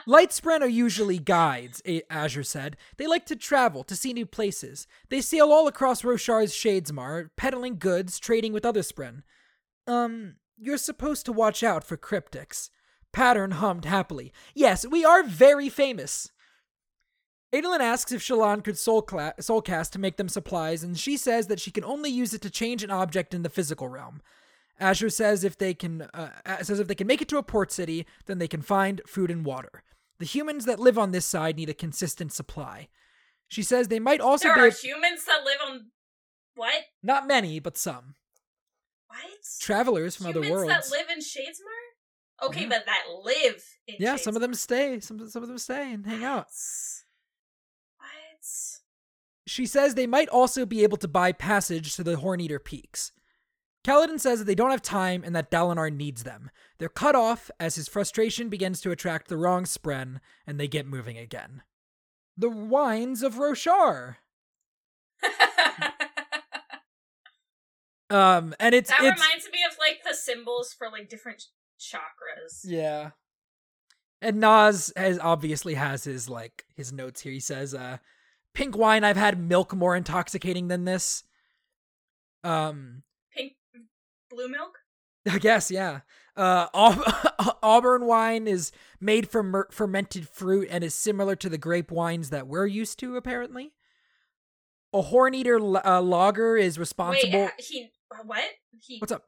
[0.06, 2.76] Light Spren are usually guides, Azure said.
[2.98, 4.86] They like to travel, to see new places.
[5.10, 9.24] They sail all across Roshar's Shadesmar, peddling goods, trading with other Spren.
[9.88, 12.70] Um, you're supposed to watch out for cryptics.
[13.14, 14.34] Pattern hummed happily.
[14.54, 16.32] Yes, we are very famous.
[17.54, 21.48] Adolin asks if Shallan could soul cla- soulcast to make them supplies, and she says
[21.48, 24.22] that she can only use it to change an object in the physical realm.
[24.80, 26.30] Azure says if they can uh,
[26.64, 29.30] says if they can make it to a port city, then they can find food
[29.30, 29.84] and water.
[30.20, 32.88] The humans that live on this side need a consistent supply.
[33.48, 35.86] She says they might also there be are humans that live on
[36.56, 36.84] what?
[37.02, 38.16] not many, but some
[39.08, 39.20] What?
[39.60, 40.90] travelers from humans other worlds.
[40.92, 42.48] that live in Shadesmar?
[42.48, 42.70] Okay, Yeah.
[42.70, 45.00] but that live in yeah, some of them stay.
[45.00, 46.48] Some some of them stay and hang out.
[47.98, 48.46] What?
[49.46, 53.12] She says they might also be able to buy passage to the Horn Eater Peaks.
[53.84, 56.50] Kaladin says that they don't have time and that Dalinar needs them.
[56.78, 60.88] They're cut off as his frustration begins to attract the wrong spren, and they get
[60.88, 61.64] moving again.
[62.38, 64.16] The Wines of Roshar.
[68.14, 71.46] Um, and it's that it's reminds me of like the symbols for like different
[71.80, 72.62] chakras.
[72.64, 73.12] yeah.
[74.22, 77.32] And Nazh has obviously has his like his notes here.
[77.32, 77.98] He says, uh,
[78.54, 79.04] "Pink wine.
[79.04, 81.24] I've had milk more intoxicating than this."
[82.44, 83.02] Um,
[84.34, 84.80] blue milk.
[85.30, 86.02] I guess, yeah.
[86.36, 91.58] Uh, Aub- Auburn wine is made from mer- fermented fruit and is similar to the
[91.58, 93.74] grape wines that we're used to, apparently.
[94.94, 97.40] A Horneater l- uh, lager is responsible.
[97.40, 97.92] Wait, uh, he
[98.26, 98.44] what?
[98.82, 99.24] He What's up?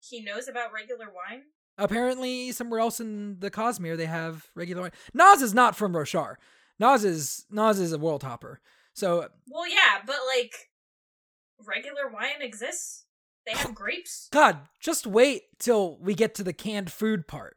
[0.00, 1.42] he knows about regular wine.
[1.78, 4.92] Apparently, somewhere else in the Cosmere, they have regular wine.
[5.16, 6.36] Nazh is not from Roshar.
[6.80, 8.60] Nazh is Nazh is a world hopper.
[8.92, 10.52] So Well, yeah, but like
[11.66, 13.06] regular wine exists.
[13.50, 14.28] They have grapes.
[14.30, 17.56] God, just wait till we get to the canned food part.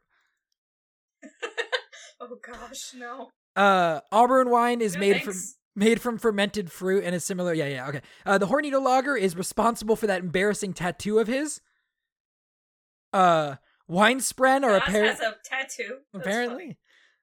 [2.20, 3.30] oh gosh, no.
[3.56, 5.36] Uh, Auburn wine is No, made from
[5.76, 7.52] made from fermented fruit and is similar.
[7.52, 8.00] Yeah, yeah, okay.
[8.26, 11.60] Uh, the Horneater Lager is responsible for that embarrassing tattoo of his.
[13.12, 15.98] Uh, wine spren are Nazh apparent has a tattoo.
[16.12, 16.78] That's apparently.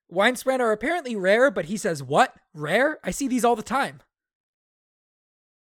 [0.08, 2.36] Wine spren are apparently rare, but he says what?
[2.54, 3.00] Rare?
[3.04, 4.02] I see these all the time.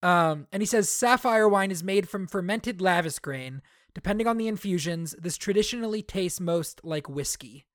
[0.03, 3.61] Um, and he says sapphire wine is made from fermented lavis grain.
[3.95, 7.65] Depending on the infusions, this traditionally tastes most like whiskey.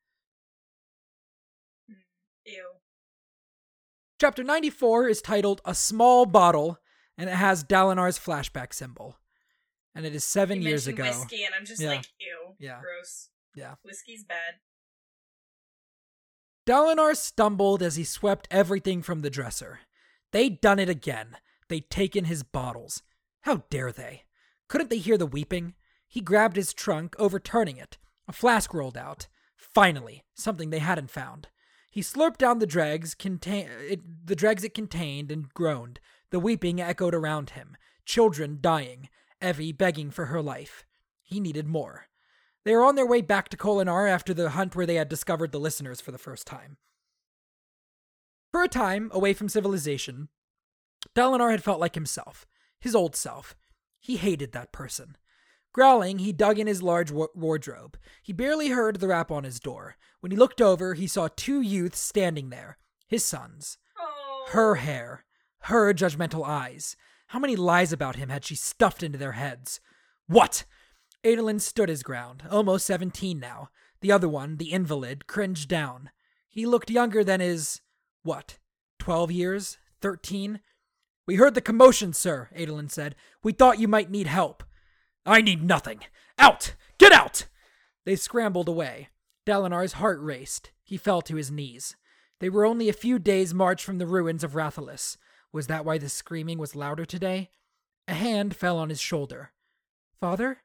[2.46, 2.64] Ew.
[4.20, 6.78] Chapter 94 is titled A Small Bottle,
[7.18, 9.16] and it has Dalinar's flashback symbol.
[9.94, 11.02] And it is seven You years ago.
[11.02, 11.88] whiskey, and I'm just Yeah.
[11.88, 12.54] like, ew.
[12.58, 12.80] Yeah.
[12.80, 13.28] Gross.
[13.54, 13.74] Yeah.
[13.82, 14.60] Whiskey's bad.
[16.66, 19.80] Dalinar stumbled as he swept everything from the dresser.
[20.30, 21.36] They'd done it again.
[21.72, 23.02] They'd taken his bottles.
[23.44, 24.24] How dare they?
[24.68, 25.72] Couldn't they hear the weeping?
[26.06, 27.96] He grabbed his trunk, overturning it.
[28.28, 29.26] A flask rolled out.
[29.56, 31.48] Finally, something they hadn't found.
[31.90, 35.98] He slurped down the dregs, contain- it, the dregs it contained, and groaned.
[36.28, 37.78] The weeping echoed around him.
[38.04, 39.08] Children dying.
[39.40, 40.84] Evie begging for her life.
[41.22, 42.08] He needed more.
[42.66, 45.52] They were on their way back to Kholinar after the hunt where they had discovered
[45.52, 46.76] the listeners for the first time.
[48.50, 50.28] For a time, away from civilization,
[51.14, 52.46] Dalinar had felt like himself,
[52.80, 53.54] his old self.
[54.00, 55.16] He hated that person.
[55.72, 57.96] Growling, he dug in his large wa- wardrobe.
[58.22, 59.96] He barely heard the rap on his door.
[60.20, 63.78] When he looked over, he saw two youths standing there, his sons.
[63.98, 64.46] Oh.
[64.50, 65.24] Her hair,
[65.60, 66.96] her judgmental eyes.
[67.28, 69.80] How many lies about him had she stuffed into their heads?
[70.26, 70.64] What?
[71.24, 73.70] Adolin stood his ground, almost 17 now.
[74.00, 76.10] The other one, the invalid, cringed down.
[76.48, 77.80] He looked younger than his.
[78.22, 78.58] what?
[78.98, 79.78] 12 years?
[80.00, 80.60] 13?
[81.26, 83.14] We heard the commotion, sir, Adolin said.
[83.42, 84.64] We thought you might need help.
[85.24, 86.00] I need nothing.
[86.38, 86.74] Out!
[86.98, 87.46] Get out!
[88.04, 89.08] They scrambled away.
[89.46, 90.72] Dalinar's heart raced.
[90.82, 91.96] He fell to his knees.
[92.40, 95.16] They were only a few days' march from the ruins of Rathalas.
[95.52, 97.50] Was that why the screaming was louder today?
[98.08, 99.52] A hand fell on his shoulder.
[100.20, 100.58] Father?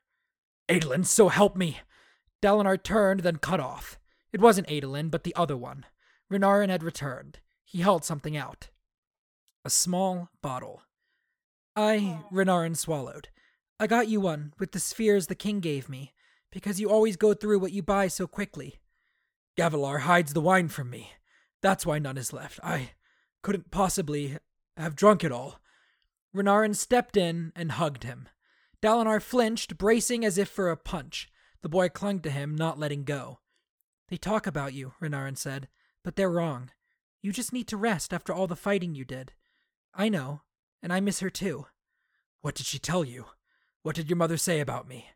[0.67, 1.80] Adolin, so help me!
[2.41, 4.00] Dalinar turned, then cut off.
[4.34, 5.86] It wasn't Adolin, but the other one.
[6.32, 7.39] Renarin had returned.
[7.63, 8.70] He held something out.
[9.65, 10.82] A small bottle.
[11.76, 13.30] I, Renarin swallowed.
[13.80, 16.13] I got you one with the spheres the king gave me,
[16.52, 18.80] because you always go through what you buy so quickly.
[19.58, 21.12] Gavilar hides the wine from me.
[21.62, 22.60] That's why none is left.
[22.63, 22.91] I
[23.43, 24.38] couldn't possibly
[24.78, 25.60] have drunk it all.
[26.36, 28.30] Renarin stepped in and hugged him.
[28.82, 31.30] Dalinar flinched, bracing as if for a punch.
[31.62, 33.39] The boy clung to him, not letting go.
[34.10, 35.67] They talk about you, Renarin said,
[36.04, 36.70] but they're wrong.
[37.22, 39.34] You just need to rest after all the fighting you did.
[40.00, 40.42] I know,
[40.84, 41.66] and I miss her too.
[42.42, 43.26] What did she tell you?
[43.82, 45.08] What did your mother say about me?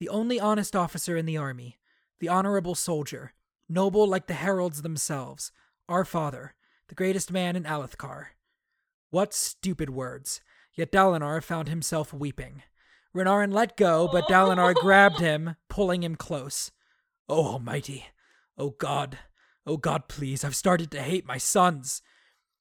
[0.00, 1.78] The only honest officer in the army,
[2.18, 3.34] the honorable soldier,
[3.68, 5.52] noble like the heralds themselves,
[5.86, 6.54] our father,
[6.88, 8.28] the greatest man in Alethkar.
[9.10, 10.40] What stupid words!
[10.72, 12.62] Yet Dalinar found himself weeping.
[13.14, 16.70] Renarin let go, but Dalinar grabbed him, pulling him close.
[17.28, 18.06] Oh, Almighty!
[18.56, 19.18] Oh, God!
[19.66, 22.02] Oh, God, please, I've started to hate my sons!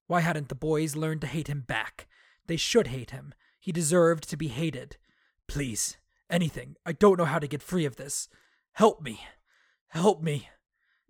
[0.08, 2.08] Why hadn't the boys learned to hate him back?
[2.48, 3.34] They should hate him.
[3.60, 4.98] He deserved to be hated.
[5.48, 5.98] Please,
[6.30, 6.76] anything.
[6.86, 8.28] I don't know how to get free of this.
[8.74, 9.22] Help me.
[9.88, 10.50] Help me.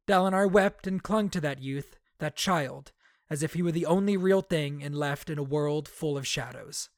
[0.07, 2.91] Dalinar wept and clung to that youth, that child,
[3.29, 6.27] as if he were the only real thing and left in a world full of
[6.27, 6.89] shadows.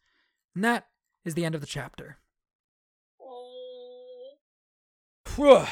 [0.54, 0.88] And that
[1.24, 2.18] is the end of the chapter.
[5.38, 5.66] Phew.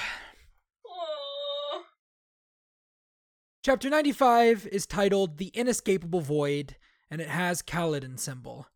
[0.88, 1.84] Oh.
[3.66, 6.76] Chapter 95 is titled The Inescapable Void,
[7.10, 8.68] and it has Kaladin symbol.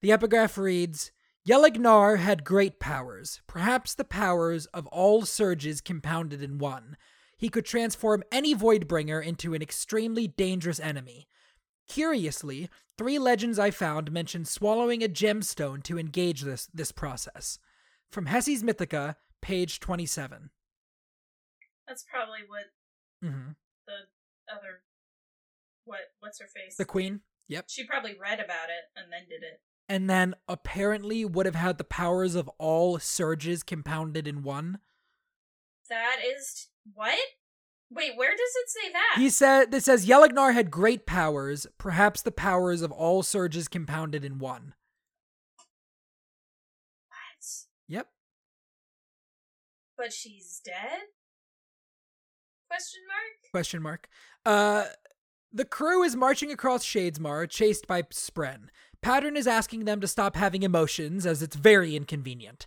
[0.00, 1.12] The epigraph reads,
[1.46, 6.96] Yelignar had great powers, perhaps the powers of all surges compounded in one.
[7.36, 11.28] He could transform any Voidbringer into an extremely dangerous enemy.
[11.86, 17.58] Curiously, three legends I found mention swallowing a gemstone to engage this, this process.
[18.10, 20.48] From Hessi's Mythica, page 27.
[21.86, 22.64] That's probably what
[23.22, 23.50] hmm
[23.86, 24.08] the
[24.54, 24.82] other
[25.84, 26.76] what what's her face?
[26.76, 27.20] The Queen?
[27.48, 27.66] Yep.
[27.68, 29.60] She probably read about it and then did it.
[29.88, 34.78] And then apparently would have had the powers of all surges compounded in one.
[35.90, 37.18] That is what?
[37.90, 39.16] Wait, where does it say that?
[39.18, 44.24] He said this says Yelignar had great powers, perhaps the powers of all surges compounded
[44.24, 44.74] in one.
[47.08, 47.46] what?
[47.88, 48.08] Yep.
[49.98, 51.02] But she's dead?
[52.74, 53.50] Question mark?
[53.52, 54.08] Question mark.
[54.44, 54.84] Uh
[55.52, 58.70] the crew is marching across Shadesmar, chased by Spren.
[59.02, 62.66] Pattern is asking them to stop having emotions, as it's very inconvenient.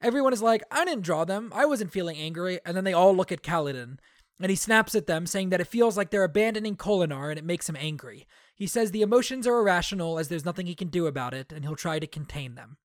[0.00, 3.14] Everyone is like, I didn't draw them, I wasn't feeling angry, and then they all
[3.14, 3.98] look at Kaladin.
[4.40, 7.44] And he snaps at them, saying that it feels like they're abandoning Kholinar and it
[7.44, 8.26] makes him angry.
[8.54, 11.62] He says the emotions are irrational as there's nothing he can do about it, and
[11.62, 12.78] he'll try to contain them.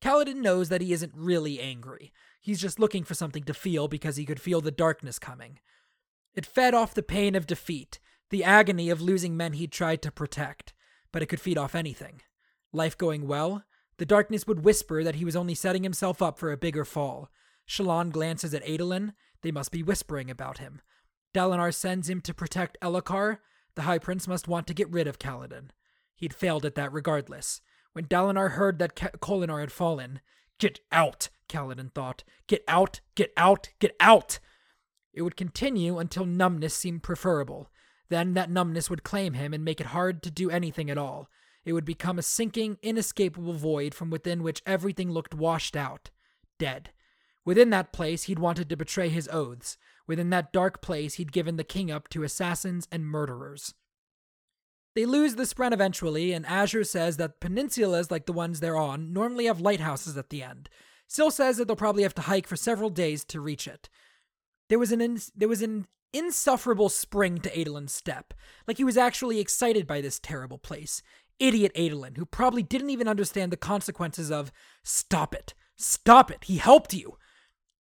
[0.00, 2.12] Kaladin knows that he isn't really angry.
[2.40, 5.58] He's just looking for something to feel because he could feel the darkness coming.
[6.34, 7.98] It fed off the pain of defeat,
[8.30, 10.72] the agony of losing men he'd tried to protect,
[11.12, 12.22] but it could feed off anything.
[12.72, 13.64] Life going well,
[13.98, 17.30] the darkness would whisper that he was only setting himself up for a bigger fall.
[17.68, 19.12] Shallan glances at Adolin,
[19.42, 20.80] they must be whispering about him.
[21.34, 23.38] Dalinar sends him to protect Elhokar,
[23.74, 25.70] the High Prince must want to get rid of Kaladin.
[26.16, 27.60] He'd failed at that regardless.
[27.92, 30.20] When Dalinar heard that Kholinar had fallen,
[30.60, 32.22] Get out, Kaladin thought.
[32.46, 34.38] Get out, get out, get out!
[35.12, 37.70] It would continue until numbness seemed preferable.
[38.08, 41.28] Then that numbness would claim him and make it hard to do anything at all.
[41.64, 46.10] It would become a sinking, inescapable void from within which everything looked washed out,
[46.58, 46.90] dead.
[47.44, 49.76] Within that place, he'd wanted to betray his oaths.
[50.06, 53.74] Within that dark place, he'd given the king up to assassins and murderers.
[54.94, 59.12] They lose the Spren eventually, and Azure says that peninsulas like the ones they're on
[59.12, 60.68] normally have lighthouses at the end.
[61.06, 63.88] Syl says that they'll probably have to hike for several days to reach it.
[64.70, 68.32] There was an there was an insufferable spring to Adolin's step,
[68.68, 71.02] like he was actually excited by this terrible place.
[71.40, 74.52] Idiot Adolin, who probably didn't even understand the consequences of
[74.84, 77.16] stop it, stop it, he helped you.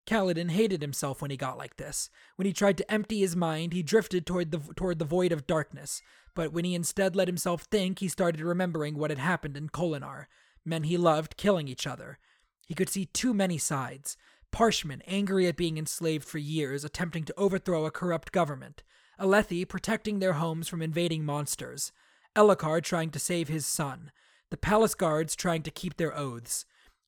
[0.06, 2.08] Kaladin hated himself when he got like this.
[2.36, 5.46] When he tried to empty his mind, he drifted toward the toward the void of
[5.46, 6.00] darkness.
[6.34, 10.24] But when he instead let himself think, he started remembering what had happened in Kholinar.
[10.64, 12.18] Men he loved killing each other.
[12.66, 14.16] He could see too many sides.
[14.52, 18.82] Parshmen, angry at being enslaved for years, attempting to overthrow a corrupt government.
[19.20, 21.92] Alethi protecting their homes from invading monsters.
[22.36, 24.10] Elhokar trying to save his son.
[24.50, 26.64] The palace guards trying to keep their oaths.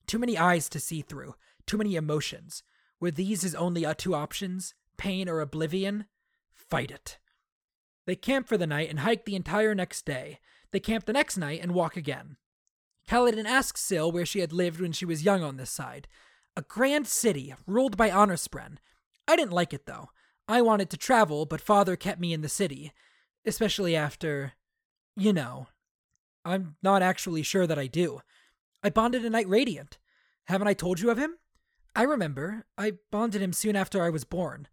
[0.06, 1.34] Too many eyes to see through.
[1.66, 2.62] Too many emotions.
[2.98, 4.74] Were these his only uh, two options?
[4.96, 6.06] Pain or oblivion?
[6.52, 7.18] Fight it.
[8.06, 10.40] They camp for the night and hike the entire next day.
[10.72, 12.36] They camp the next night and walk again.
[13.08, 16.08] Kaladin asks Syl where she had lived when she was young on this side.
[16.56, 18.78] A grand city, ruled by Honorspren.
[19.26, 20.10] I didn't like it though.
[20.48, 22.92] I wanted to travel, but father kept me in the city.
[23.46, 24.52] Especially after.
[25.16, 25.68] You know.
[26.44, 28.20] I'm not actually sure that I do.
[28.82, 29.98] I bonded a Knight Radiant.
[30.44, 31.36] Haven't I told you of him?
[31.94, 32.64] I remember.
[32.78, 34.68] I bonded him soon after I was born.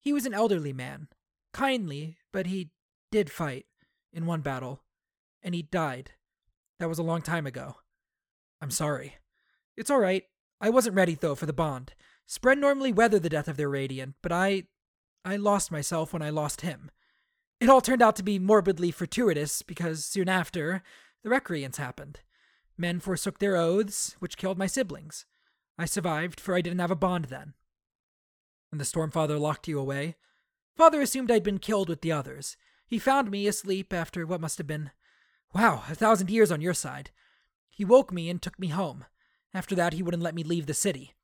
[0.00, 1.08] He was an elderly man.
[1.52, 2.70] Kindly, but he
[3.10, 3.66] did fight.
[4.12, 4.82] In one battle.
[5.42, 6.12] And he died.
[6.78, 7.76] That was a long time ago.
[8.60, 9.16] I'm sorry.
[9.76, 10.24] It's alright.
[10.60, 11.94] I wasn't ready, though, for the bond.
[12.28, 14.64] Spren normally weather the death of their Radiant, but I.
[15.24, 16.90] I lost myself when I lost him.
[17.60, 20.82] It all turned out to be morbidly fortuitous because soon after,
[21.24, 22.20] the Recreants happened.
[22.78, 25.26] Men forsook their oaths, which killed my siblings.
[25.78, 27.54] I survived, for I didn't have a bond then.
[28.70, 30.16] And the Stormfather locked you away?
[30.76, 32.56] Father assumed I'd been killed with the others.
[32.86, 34.90] He found me asleep after what must have been.
[35.54, 37.10] Wow, a thousand years on your side.
[37.70, 39.06] He woke me and took me home.
[39.56, 41.14] After that, he wouldn't let me leave the city.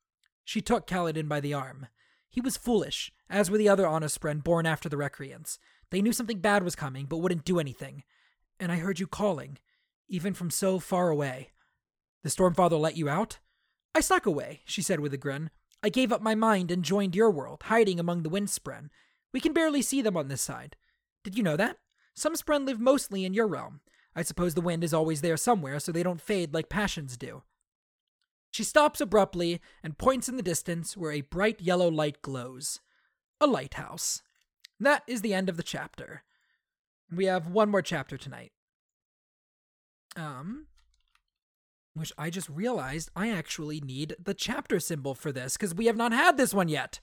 [0.43, 1.85] She took Kaladin by the arm.
[2.31, 5.59] He was foolish, as were the other Honorspren born after the Recreants.
[5.91, 8.01] They knew something bad was coming, but wouldn't do anything.
[8.59, 9.59] And I heard you calling,
[10.09, 11.51] even from so far away.
[12.23, 13.37] The Stormfather let you out?
[13.93, 15.51] I snuck away, she said with a grin.
[15.83, 18.89] I gave up my mind and joined your world, hiding among the Windspren.
[19.31, 20.75] We can barely see them on this side.
[21.23, 21.77] Did you know that?
[22.15, 23.81] Some Spren live mostly in your realm.
[24.15, 27.43] I suppose the wind is always there somewhere, so they don't fade like passions do.
[28.53, 32.81] She stops abruptly and points in the distance where a bright yellow light glows.
[33.41, 34.21] A lighthouse.
[34.79, 36.21] That is the end of the chapter.
[37.11, 38.51] We have one more chapter tonight.
[40.15, 40.67] Um,
[41.95, 45.97] which I just realized I actually need the chapter symbol for this because we have
[45.97, 46.99] not had this one yet.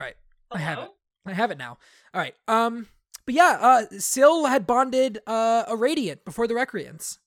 [0.00, 0.16] All right,
[0.50, 0.90] I have it.
[1.26, 1.78] I have it now.
[2.12, 2.34] All right.
[2.48, 2.88] Um,
[3.24, 7.20] but yeah, uh, Syl had bonded uh, a Radiant before the Recreants.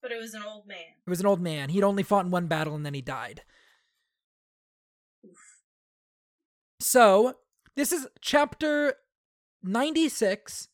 [0.00, 0.78] But it was an old man.
[1.06, 1.70] It was an old man.
[1.70, 3.42] He'd only fought in one battle and then he died.
[5.26, 5.38] Oof.
[6.80, 7.34] So
[7.74, 8.94] this is chapter
[9.62, 10.68] 96,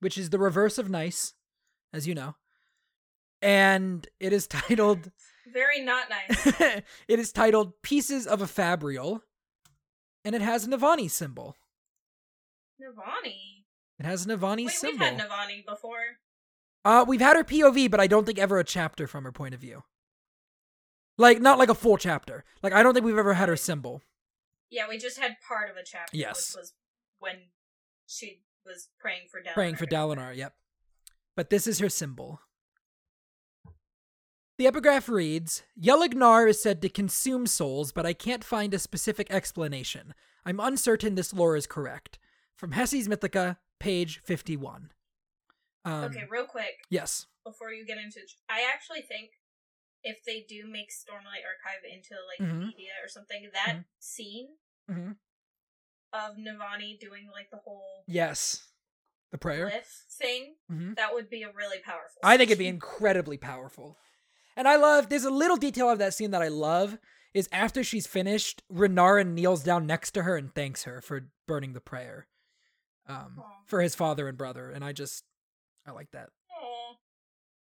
[0.00, 1.34] which is the reverse of nice,
[1.92, 2.34] as you know.
[3.40, 5.12] And it is titled
[5.52, 6.46] Very not nice.
[7.08, 9.20] it is titled Pieces of a Fabrial.
[10.24, 11.54] And it has a Navani symbol.
[12.82, 13.62] Navani.
[14.00, 15.06] It has a Navani Wait, we've symbol.
[15.06, 16.18] had Navani before.
[16.86, 19.54] Uh, we've had her POV, but I don't think ever a chapter from her point
[19.54, 19.82] of view.
[21.18, 22.44] Like, not like a full chapter.
[22.62, 24.02] Like, I don't think we've ever had her symbol.
[24.70, 26.16] Yeah, we just had part of a chapter.
[26.16, 26.54] Yes.
[26.54, 26.74] Which was
[27.18, 27.36] when
[28.06, 29.54] she was praying for Dalinar.
[29.54, 30.54] Praying for Dalinar, yep.
[31.34, 32.38] But this is her symbol.
[34.56, 39.26] The epigraph reads Yelignar is said to consume souls, but I can't find a specific
[39.28, 40.14] explanation.
[40.44, 42.20] I'm uncertain this lore is correct.
[42.54, 44.90] From Hessi's Mythica, page 51.
[45.86, 47.26] Um, okay, real quick Yes.
[47.44, 49.30] before you get into, I actually think
[50.02, 52.66] if they do make Stormlight Archive into like Mhm.
[52.66, 53.84] media or something, that Mhm.
[53.98, 54.56] scene
[54.88, 55.12] hmm
[56.12, 58.72] of Navani doing like the whole Yes.
[59.30, 59.70] The prayer.
[60.18, 60.96] thing, Mhm.
[60.96, 62.20] that would be a really powerful.
[62.22, 63.98] I think it'd be incredibly powerful.
[64.56, 66.98] And I love there's a little detail of that scene that I love
[67.34, 71.74] is after she's finished, Renarin kneels down next to her and thanks her for burning
[71.74, 72.28] the prayer.
[73.06, 73.62] Um Aw.
[73.66, 74.70] for his father and brother.
[74.70, 75.24] And I just
[75.86, 76.30] I like that.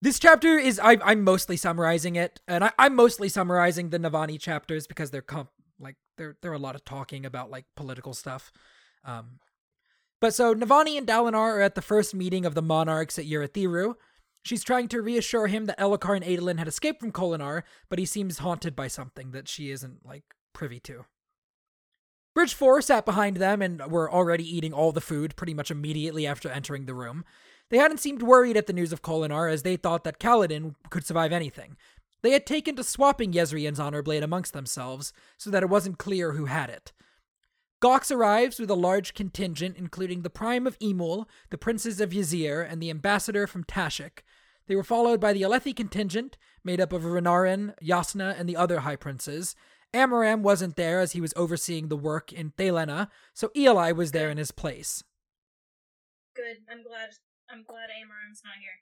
[0.02, 4.38] This chapter is I I'm mostly summarizing it, and I, I'm mostly summarizing the Navani
[4.38, 5.50] chapters because they're comp
[5.80, 8.52] like they're they're a lot of talking about like political stuff.
[9.04, 9.40] Um
[10.20, 13.94] but so Navani and Dalinar are at the first meeting of the monarchs at Urithiru.
[14.42, 18.04] She's trying to reassure him that Elhokar and Adolin had escaped from Kholinar, but he
[18.04, 21.04] seems haunted by something that she isn't like privy to.
[22.34, 26.26] Bridge 4 sat behind them and were already eating all the food pretty much immediately
[26.26, 27.24] after entering the room.
[27.70, 31.04] They hadn't seemed worried at the news of Kholinar as they thought that Kaladin could
[31.04, 31.76] survive anything.
[32.22, 36.32] They had taken to swapping Yezrian's honor blade amongst themselves so that it wasn't clear
[36.32, 36.92] who had it.
[37.82, 42.66] Gox arrives with a large contingent, including the Prime of Emul, the Princes of Yazir,
[42.68, 44.20] and the ambassador from Tashikk.
[44.66, 48.80] They were followed by the Alethi contingent, made up of Renarin, Yasna, and the other
[48.80, 49.54] High Princes.
[49.92, 54.30] Amaram wasn't there as he was overseeing the work in Thaylenah, so Ialai was there
[54.30, 55.04] in his place.
[56.34, 56.58] Good.
[56.70, 57.10] I'm glad.
[57.50, 58.80] I'm glad Amaram's not here.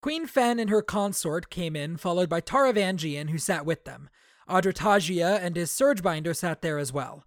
[0.00, 4.08] Queen Fen and her consort came in, followed by Taravangian, who sat with them.
[4.48, 7.24] Adrotagia and his Surgebinder sat there as well.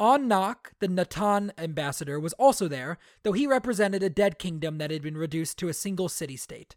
[0.00, 4.90] On Nok, the Natan ambassador, was also there, though he represented a dead kingdom that
[4.90, 6.76] had been reduced to a single city state.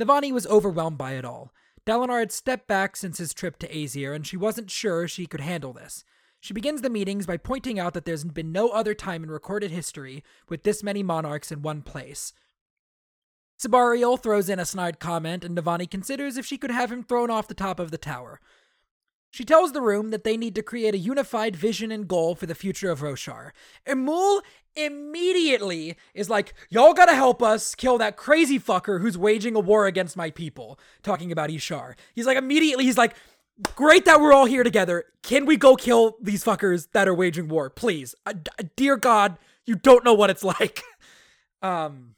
[0.00, 1.52] Navani was overwhelmed by it all.
[1.84, 5.40] Dalinar had stepped back since his trip to Azir, and she wasn't sure she could
[5.40, 6.04] handle this.
[6.42, 9.70] She begins the meetings by pointing out that there's been no other time in recorded
[9.70, 12.32] history with this many monarchs in one place.
[13.62, 17.30] Sebarial throws in a snide comment, and Navani considers if she could have him thrown
[17.30, 18.40] off the top of the tower.
[19.30, 22.46] She tells the room that they need to create a unified vision and goal for
[22.46, 23.52] the future of Roshar.
[23.86, 24.42] Emul
[24.74, 29.86] immediately is like, Y'all gotta help us kill that crazy fucker who's waging a war
[29.86, 31.94] against my people, talking about Ishar.
[32.14, 33.14] He's like, immediately, he's like,
[33.74, 35.04] Great that we're all here together.
[35.22, 38.14] Can we go kill these fuckers that are waging war, please?
[38.24, 40.82] Uh, d- dear God, you don't know what it's like.
[41.60, 42.14] um,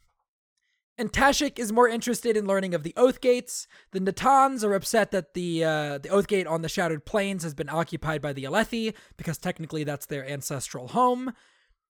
[0.97, 3.67] and Tashik is more interested in learning of the Oath Gates.
[3.91, 7.53] The Natans are upset that the uh, the Oath Gate on the Shattered Plains has
[7.53, 11.33] been occupied by the Alethi, because technically that's their ancestral home.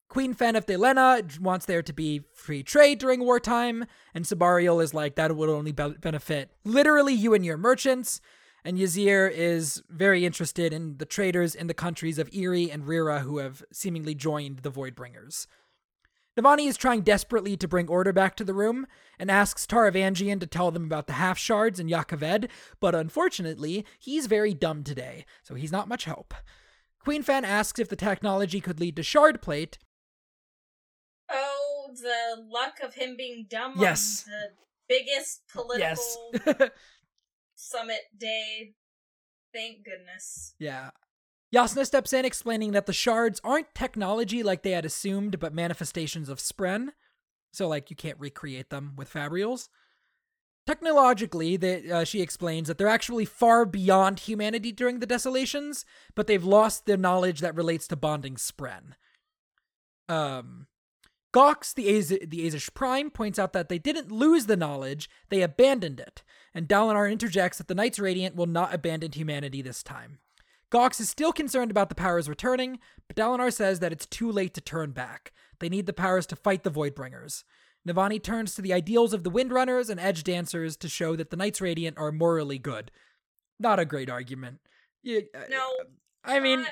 [0.10, 4.94] Queen Fen of Thaylenah wants there to be free trade during wartime, and Sebarial is
[4.94, 8.22] like, that would only be- benefit literally you and your merchants.
[8.66, 13.22] And Yazir is very interested in the traders in the countries of Iri and Rira
[13.22, 15.46] who have seemingly joined the Voidbringers.
[16.36, 18.88] Navani is trying desperately to bring order back to the room
[19.20, 22.50] and asks Taravangian to tell them about the half shards and Jah Keved,
[22.82, 26.34] but unfortunately, he's very dumb today, so he's not much help.
[27.00, 29.78] Queen Fen asks if the technology could lead to shard plate.
[31.30, 34.26] Oh, the luck of him being dumb Yes.
[34.28, 34.50] on the
[34.90, 36.18] biggest political Yes.
[37.56, 38.74] summit day.
[39.54, 40.54] Thank goodness.
[40.60, 40.92] yeah.
[41.54, 46.28] Yasna steps in explaining that the shards aren't technology like they had assumed, but manifestations
[46.28, 46.90] of Spren.
[47.54, 49.70] So, like, you can't recreate them with Fabrials.
[50.68, 55.86] Technologically, they, uh, she explains that they're actually far beyond humanity during the desolations,
[56.16, 58.94] but they've lost the knowledge that relates to bonding Spren.
[60.10, 60.68] Um,
[61.36, 65.42] Gox, the, Az- the Azish Prime, points out that they didn't lose the knowledge, they
[65.42, 66.24] abandoned it.
[66.54, 70.20] And Dalinar interjects that the Knights Radiant will not abandon humanity this time.
[70.72, 74.54] Gox is still concerned about the powers returning, but Dalinar says that it's too late
[74.54, 75.34] to turn back.
[75.60, 77.44] They need the powers to fight the Voidbringers.
[77.88, 81.38] Navani turns to the ideals of the Windrunners and Edge Dancers to show that the
[81.38, 82.92] Knights Radiant are morally good.
[83.60, 84.60] Not a great argument.
[85.04, 85.68] You, uh, No,
[86.24, 86.72] I mean, not-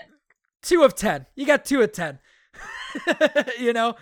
[0.64, 1.28] two of ten.
[1.36, 2.20] You got two of ten.
[3.60, 3.96] you know?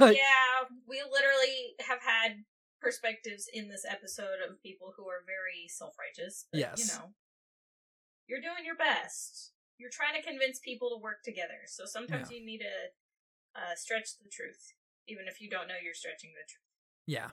[0.00, 2.44] Yeah, we literally have had
[2.80, 6.46] perspectives in this episode of people who are very self-righteous.
[6.52, 6.78] But, Yes.
[6.78, 7.10] You know,
[8.26, 9.52] you're doing your best.
[9.78, 11.66] You're trying to convince people to work together.
[11.66, 14.74] So sometimes you need to uh, stretch the truth,
[15.08, 16.66] even if you don't know you're stretching the truth.
[17.06, 17.30] Yeah.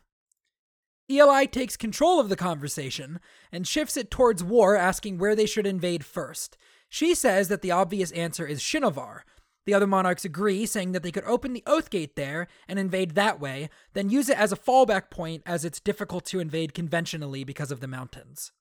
[1.09, 3.19] Ialai takes control of the conversation
[3.51, 6.57] and shifts it towards war, asking where they should invade first.
[6.89, 9.21] She says that the obvious answer is Shinovar.
[9.67, 13.15] The other monarchs agree, saying that they could open the Oath Gate there and invade
[13.15, 17.43] that way, then use it as a fallback point as it's difficult to invade conventionally
[17.43, 18.53] because of the mountains.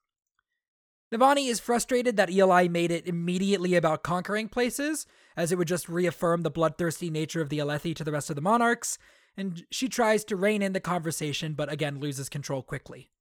[1.15, 5.89] Navani is frustrated that Ialai made it immediately about conquering places, as it would just
[5.89, 8.99] reaffirm the bloodthirsty nature of the Alethi to the rest of the monarchs,
[9.37, 13.13] and she tries to rein in the conversation, but again loses control quickly.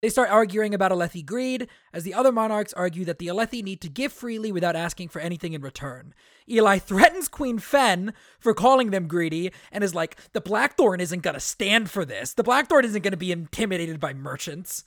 [0.00, 3.80] They start arguing about Alethi greed, as the other monarchs argue that the Alethi need
[3.80, 6.14] to give freely without asking for anything in return.
[6.48, 11.40] Ialai threatens Queen Fen for calling them greedy, and is like, the Blackthorn isn't gonna
[11.40, 12.32] stand for this.
[12.34, 14.84] The Blackthorn isn't gonna be intimidated by merchants.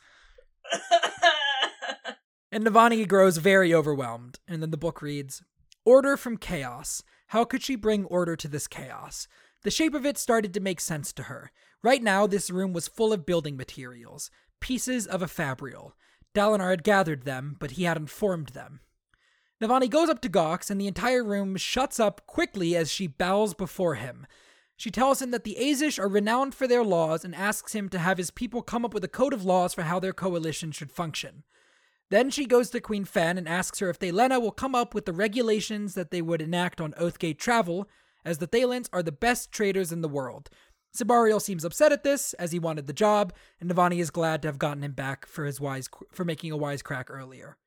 [2.51, 5.41] And Navani grows very overwhelmed, and then the book reads
[5.85, 7.01] Order from chaos.
[7.27, 9.27] How could she bring order to this chaos?
[9.63, 11.51] The shape of it started to make sense to her.
[11.81, 14.29] Right now, this room was full of building materials,
[14.61, 15.93] pieces of a fabrial.
[16.33, 18.79] Dalinar had gathered them, but he hadn't formed them.
[19.61, 23.53] Navani goes up to Gox, and the entire room shuts up quickly as she bows
[23.53, 24.25] before him.
[24.75, 27.99] She tells him that the Azish are renowned for their laws and asks him to
[27.99, 30.91] have his people come up with a code of laws for how their coalition should
[30.91, 31.43] function.
[32.09, 35.05] Then she goes to Queen Fen and asks her if Thaylenah will come up with
[35.05, 37.87] the regulations that they would enact on Oathgate travel,
[38.25, 40.49] as the Thaylens are the best traders in the world.
[40.95, 44.47] Sebarial seems upset at this, as he wanted the job, and Navani is glad to
[44.47, 47.57] have gotten him back for his wise for making a wise crack earlier.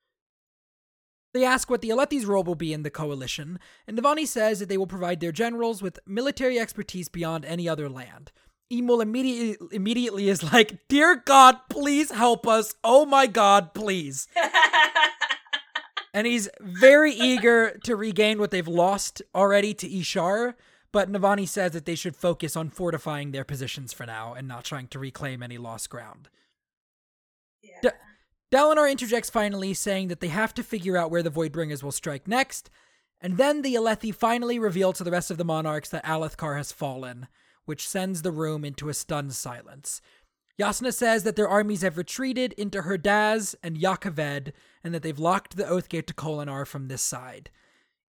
[1.32, 3.58] They ask what the Alethi's role will be in the coalition,
[3.88, 7.88] and Navani says that they will provide their generals with military expertise beyond any other
[7.88, 8.30] land.
[8.72, 12.74] Emul immediately immediately is like, "Dear God, please help us!
[12.84, 14.28] Oh my God, please!"
[16.14, 20.54] and he's very eager to regain what they've lost already to Ishar.
[20.94, 24.62] But Navani says that they should focus on fortifying their positions for now and not
[24.62, 26.28] trying to reclaim any lost ground.
[27.60, 27.80] yeah.
[27.82, 27.88] D-
[28.52, 32.28] Dalinar interjects finally, saying that they have to figure out where the Voidbringers will strike
[32.28, 32.70] next,
[33.20, 36.70] and then the Alethi finally reveal to the rest of the monarchs that Alethkar has
[36.70, 37.26] fallen,
[37.64, 40.00] which sends the room into a stunned silence.
[40.60, 44.52] Yasna says that their armies have retreated into Herdaz and Jah Keved,
[44.84, 47.50] and that they've locked the Oathgate to Kholinar from this side.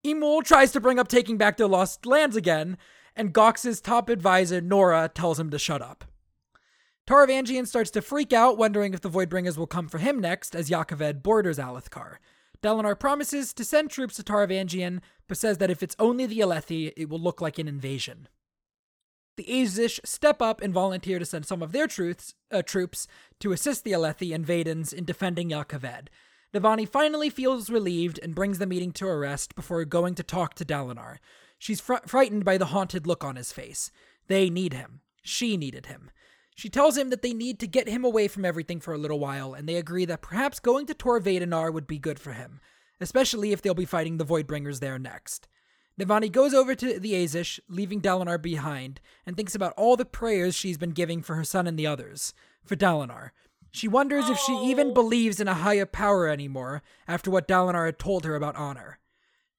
[0.05, 2.77] Emul tries to bring up taking back their lost lands again,
[3.15, 6.05] and Gox's top advisor, Noura, tells him to shut up.
[7.07, 10.69] Taravangian starts to freak out, wondering if the Voidbringers will come for him next, as
[10.69, 12.17] Jah Keved borders Alethkar.
[12.61, 16.93] Dalinar promises to send troops to Taravangian, but says that if it's only the Alethi,
[16.95, 18.27] it will look like an invasion.
[19.37, 23.07] The Azish step up and volunteer to send some of their troops, uh, troops
[23.39, 24.47] to assist the Alethi and
[24.93, 26.07] in defending Jah Keved.
[26.55, 30.53] Navani finally feels relieved and brings the meeting to a rest before going to talk
[30.53, 31.17] to Dalinar.
[31.59, 33.91] She's fr- frightened by the haunted look on his face.
[34.27, 35.01] They need him.
[35.21, 36.11] She needed him.
[36.55, 39.19] She tells him that they need to get him away from everything for a little
[39.19, 42.61] while, and they agree that perhaps going to Tor Vedanar would be good for him,
[43.01, 45.49] especially if they'll be fighting the Voidbringers there next.
[45.99, 50.55] Navani goes over to the Azish, leaving Dalinar behind, and thinks about all the prayers
[50.55, 52.33] she's been giving for her son and the others,
[52.63, 53.31] for Dalinar.
[53.75, 54.93] She wonders if she even Oh.
[54.93, 58.99] believes in a higher power anymore after what Dalinar had told her about honor.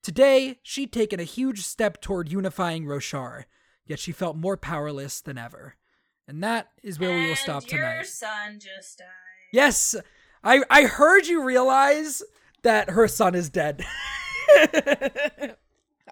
[0.01, 3.45] Today, she'd taken a huge step toward unifying Roshar,
[3.85, 5.75] yet she felt more powerless than ever.
[6.27, 8.05] And that is where we will stop your tonight.
[8.07, 9.07] son just died.
[9.53, 9.95] Yes,
[10.43, 12.23] I I heard you realize
[12.63, 13.85] that her son is dead.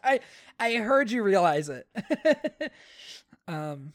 [0.03, 0.19] I
[0.59, 1.87] I heard you realize it.
[3.47, 3.93] um,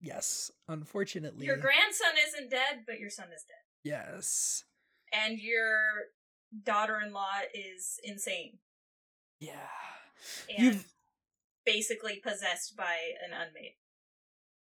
[0.00, 3.56] yes, unfortunately, Your grandson isn't dead, but your son is dead.
[3.84, 4.64] yes,
[5.12, 5.80] And your
[6.64, 8.58] daughter-in-law is insane
[9.38, 9.68] yeah.
[10.54, 10.92] and You've
[11.64, 13.74] basically possessed by an unmade.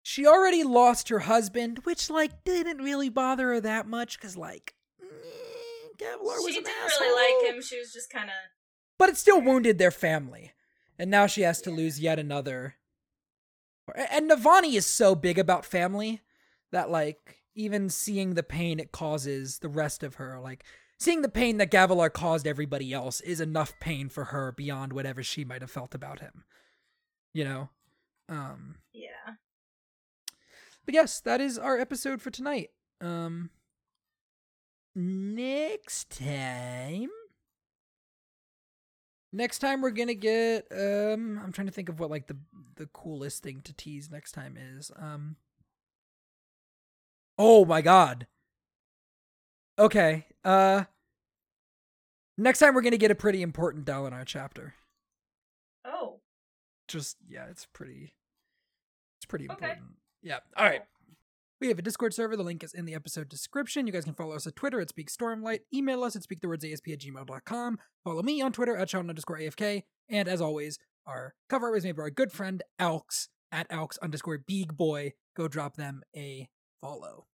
[0.03, 4.73] she already lost her husband, which like didn't really bother her that much because like.
[5.01, 5.05] eh,
[5.97, 7.07] Gavilar was She didn't asshole.
[7.07, 7.61] really like him.
[7.61, 8.35] She was just kind of
[8.99, 10.51] but it still wounded their family.
[10.99, 12.75] And now she has to lose yet another
[13.95, 16.21] And Navani is so big about family
[16.71, 20.63] that like even seeing the pain it causes the rest of her, like
[20.97, 25.21] seeing the pain that Gavilar caused everybody else is enough pain for her beyond whatever
[25.21, 26.43] she might have felt about him.
[27.33, 27.69] You know?
[28.29, 29.35] Um Yeah.
[30.85, 32.69] But yes, that is our episode for tonight.
[33.01, 33.49] Um
[34.95, 37.09] next time
[39.35, 42.37] Next time we're gonna get um I'm trying to think of what like the
[42.75, 44.91] the coolest thing to tease next time is.
[44.95, 45.37] Um
[47.39, 48.27] Oh my god.
[49.79, 50.27] Okay.
[50.45, 50.83] Uh
[52.37, 54.75] next time we're gonna get a pretty important Dalinar chapter.
[55.83, 56.19] Oh.
[56.87, 58.13] Just yeah, it's pretty
[59.17, 59.53] it's pretty Okay.
[59.65, 59.95] important.
[60.21, 60.39] Yeah.
[60.55, 60.83] All right.
[61.63, 62.35] We have a Discord server.
[62.35, 63.87] The link is in the episode description.
[63.87, 65.59] You guys can follow us at Twitter at Speak Stormlight.
[65.73, 67.79] Email us at speakthewordsasp at gmail.com.
[68.03, 69.83] Follow me on Twitter at Shawn underscore AFK.
[70.09, 73.97] And as always, our cover art was made by our good friend Alx at Alx
[73.99, 75.13] underscore Big Boy.
[75.37, 76.49] Go drop them a
[76.81, 77.27] follow.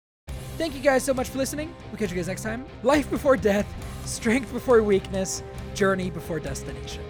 [0.58, 1.74] Thank you guys so much for listening.
[1.90, 2.66] We'll catch you guys next time.
[2.84, 3.66] Life before death,
[4.06, 5.42] strength before weakness,
[5.74, 7.02] journey before destination.